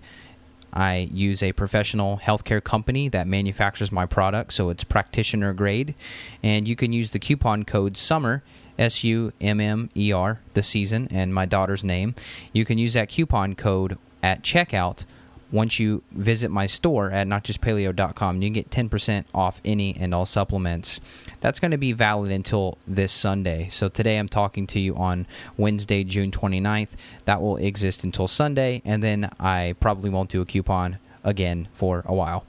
I 0.74 1.10
use 1.12 1.42
a 1.42 1.54
professional 1.54 2.18
healthcare 2.18 2.64
company 2.64 3.08
that 3.10 3.26
manufactures 3.26 3.92
my 3.92 4.06
product, 4.06 4.54
so 4.54 4.70
it's 4.70 4.84
practitioner 4.84 5.54
grade. 5.54 5.96
And 6.44 6.68
you 6.68 6.76
can 6.76 6.94
use 6.94 7.12
the 7.12 7.20
coupon 7.20 7.64
code 7.64 7.98
SUMMER, 7.98 8.44
S 8.78 9.04
U 9.04 9.32
M 9.42 9.60
M 9.60 9.90
E 9.96 10.12
R, 10.12 10.40
the 10.54 10.64
season, 10.64 11.08
and 11.12 11.34
my 11.34 11.46
daughter's 11.46 11.84
name. 11.84 12.16
You 12.54 12.66
can 12.66 12.78
use 12.78 12.94
that 12.94 13.10
coupon 13.10 13.56
code 13.56 13.98
at 14.24 14.44
checkout 14.44 15.06
once 15.52 15.80
you 15.80 16.04
visit 16.12 16.52
my 16.52 16.68
store 16.68 17.12
at 17.12 17.28
notjustpaleo.com, 17.28 18.42
you 18.42 18.48
can 18.48 18.54
get 18.54 18.70
10% 18.70 19.26
off 19.34 19.62
any 19.64 19.96
and 19.98 20.14
all 20.14 20.26
supplements. 20.26 21.00
That's 21.42 21.60
going 21.60 21.72
to 21.72 21.78
be 21.78 21.94
valid 21.94 22.32
until 22.32 22.78
this 22.88 23.12
Sunday. 23.12 23.70
So 23.70 23.88
today 23.88 24.18
I'm 24.18 24.28
talking 24.28 24.68
to 24.68 24.80
you 24.80 24.96
on 24.96 25.26
Wednesday, 25.56 26.04
June 26.04 26.32
29th. 26.32 26.92
That 27.26 27.42
will 27.42 27.58
exist 27.58 28.04
until 28.04 28.28
Sunday, 28.28 28.82
and 28.84 29.02
then 29.02 29.32
I 29.40 29.76
probably 29.80 30.10
won't 30.10 30.30
do 30.30 30.42
a 30.42 30.46
coupon 30.46 30.98
again 31.24 31.68
for 31.74 32.04
a 32.06 32.14
while. 32.14 32.46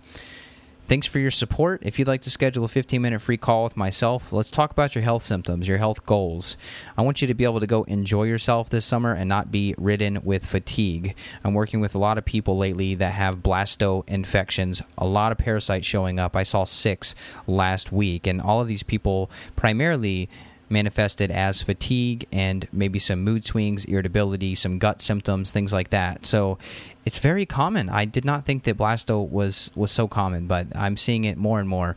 Thanks 0.88 1.06
for 1.06 1.18
your 1.18 1.30
support. 1.30 1.82
If 1.82 1.98
you'd 1.98 2.08
like 2.08 2.22
to 2.22 2.30
schedule 2.30 2.64
a 2.64 2.68
15 2.68 3.02
minute 3.02 3.20
free 3.20 3.36
call 3.36 3.64
with 3.64 3.76
myself, 3.76 4.32
let's 4.32 4.50
talk 4.50 4.70
about 4.70 4.94
your 4.94 5.04
health 5.04 5.22
symptoms, 5.22 5.68
your 5.68 5.76
health 5.76 6.06
goals. 6.06 6.56
I 6.96 7.02
want 7.02 7.20
you 7.20 7.28
to 7.28 7.34
be 7.34 7.44
able 7.44 7.60
to 7.60 7.66
go 7.66 7.82
enjoy 7.82 8.22
yourself 8.22 8.70
this 8.70 8.86
summer 8.86 9.12
and 9.12 9.28
not 9.28 9.52
be 9.52 9.74
ridden 9.76 10.24
with 10.24 10.46
fatigue. 10.46 11.14
I'm 11.44 11.52
working 11.52 11.80
with 11.80 11.94
a 11.94 11.98
lot 11.98 12.16
of 12.16 12.24
people 12.24 12.56
lately 12.56 12.94
that 12.94 13.12
have 13.12 13.42
blasto 13.42 14.08
infections, 14.08 14.80
a 14.96 15.04
lot 15.04 15.30
of 15.30 15.36
parasites 15.36 15.86
showing 15.86 16.18
up. 16.18 16.34
I 16.34 16.42
saw 16.42 16.64
six 16.64 17.14
last 17.46 17.92
week, 17.92 18.26
and 18.26 18.40
all 18.40 18.62
of 18.62 18.66
these 18.66 18.82
people 18.82 19.30
primarily 19.56 20.30
manifested 20.70 21.30
as 21.30 21.62
fatigue 21.62 22.26
and 22.32 22.66
maybe 22.72 22.98
some 22.98 23.22
mood 23.22 23.44
swings, 23.44 23.84
irritability, 23.84 24.54
some 24.54 24.78
gut 24.78 25.00
symptoms, 25.00 25.50
things 25.50 25.72
like 25.72 25.90
that. 25.90 26.26
So 26.26 26.58
it's 27.04 27.18
very 27.18 27.46
common. 27.46 27.88
I 27.88 28.04
did 28.04 28.24
not 28.24 28.44
think 28.44 28.64
that 28.64 28.76
blasto 28.76 29.28
was 29.28 29.70
was 29.74 29.90
so 29.90 30.08
common, 30.08 30.46
but 30.46 30.66
I'm 30.74 30.96
seeing 30.96 31.24
it 31.24 31.36
more 31.36 31.60
and 31.60 31.68
more. 31.68 31.96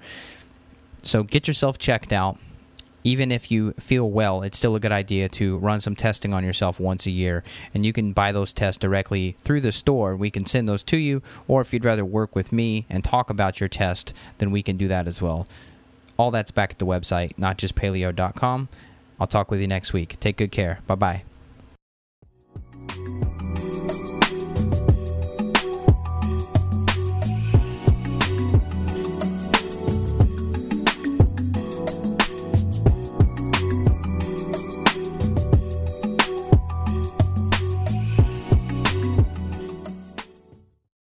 So 1.04 1.24
get 1.24 1.48
yourself 1.48 1.78
checked 1.78 2.14
out. 2.14 2.38
Even 3.04 3.32
if 3.32 3.50
you 3.50 3.72
feel 3.80 4.12
well, 4.12 4.44
it's 4.44 4.60
still 4.60 4.76
a 4.76 4.80
good 4.80 4.92
idea 4.92 5.28
to 5.30 5.58
run 5.58 5.82
some 5.82 5.96
testing 5.96 6.36
on 6.36 6.44
yourself 6.44 6.80
once 6.80 7.08
a 7.08 7.12
year. 7.12 7.44
And 7.74 7.84
you 7.84 7.94
can 7.94 8.14
buy 8.14 8.32
those 8.32 8.54
tests 8.54 8.78
directly 8.78 9.36
through 9.40 9.62
the 9.62 9.72
store. 9.72 10.16
We 10.16 10.30
can 10.30 10.46
send 10.46 10.70
those 10.70 10.84
to 10.84 10.98
you. 10.98 11.24
Or 11.48 11.62
if 11.62 11.74
you'd 11.74 11.84
rather 11.84 12.06
work 12.06 12.36
with 12.36 12.52
me 12.52 12.86
and 12.92 13.04
talk 13.04 13.32
about 13.32 13.60
your 13.60 13.70
test, 13.70 14.14
then 14.38 14.52
we 14.52 14.62
can 14.62 14.78
do 14.78 14.88
that 14.88 15.08
as 15.08 15.20
well. 15.20 15.48
All 16.22 16.30
that's 16.30 16.52
back 16.52 16.70
at 16.74 16.78
the 16.78 16.86
website, 16.86 17.36
not 17.40 17.58
just 17.58 17.74
paleo.com. 17.74 18.70
I'll 19.20 19.26
talk 19.26 19.50
with 19.50 19.60
you 19.60 19.68
next 19.68 19.92
week. 19.92 20.20
Take 20.20 20.38
good 20.38 20.52
care. 20.52 20.78
Bye 20.86 21.24
bye. 22.88 23.32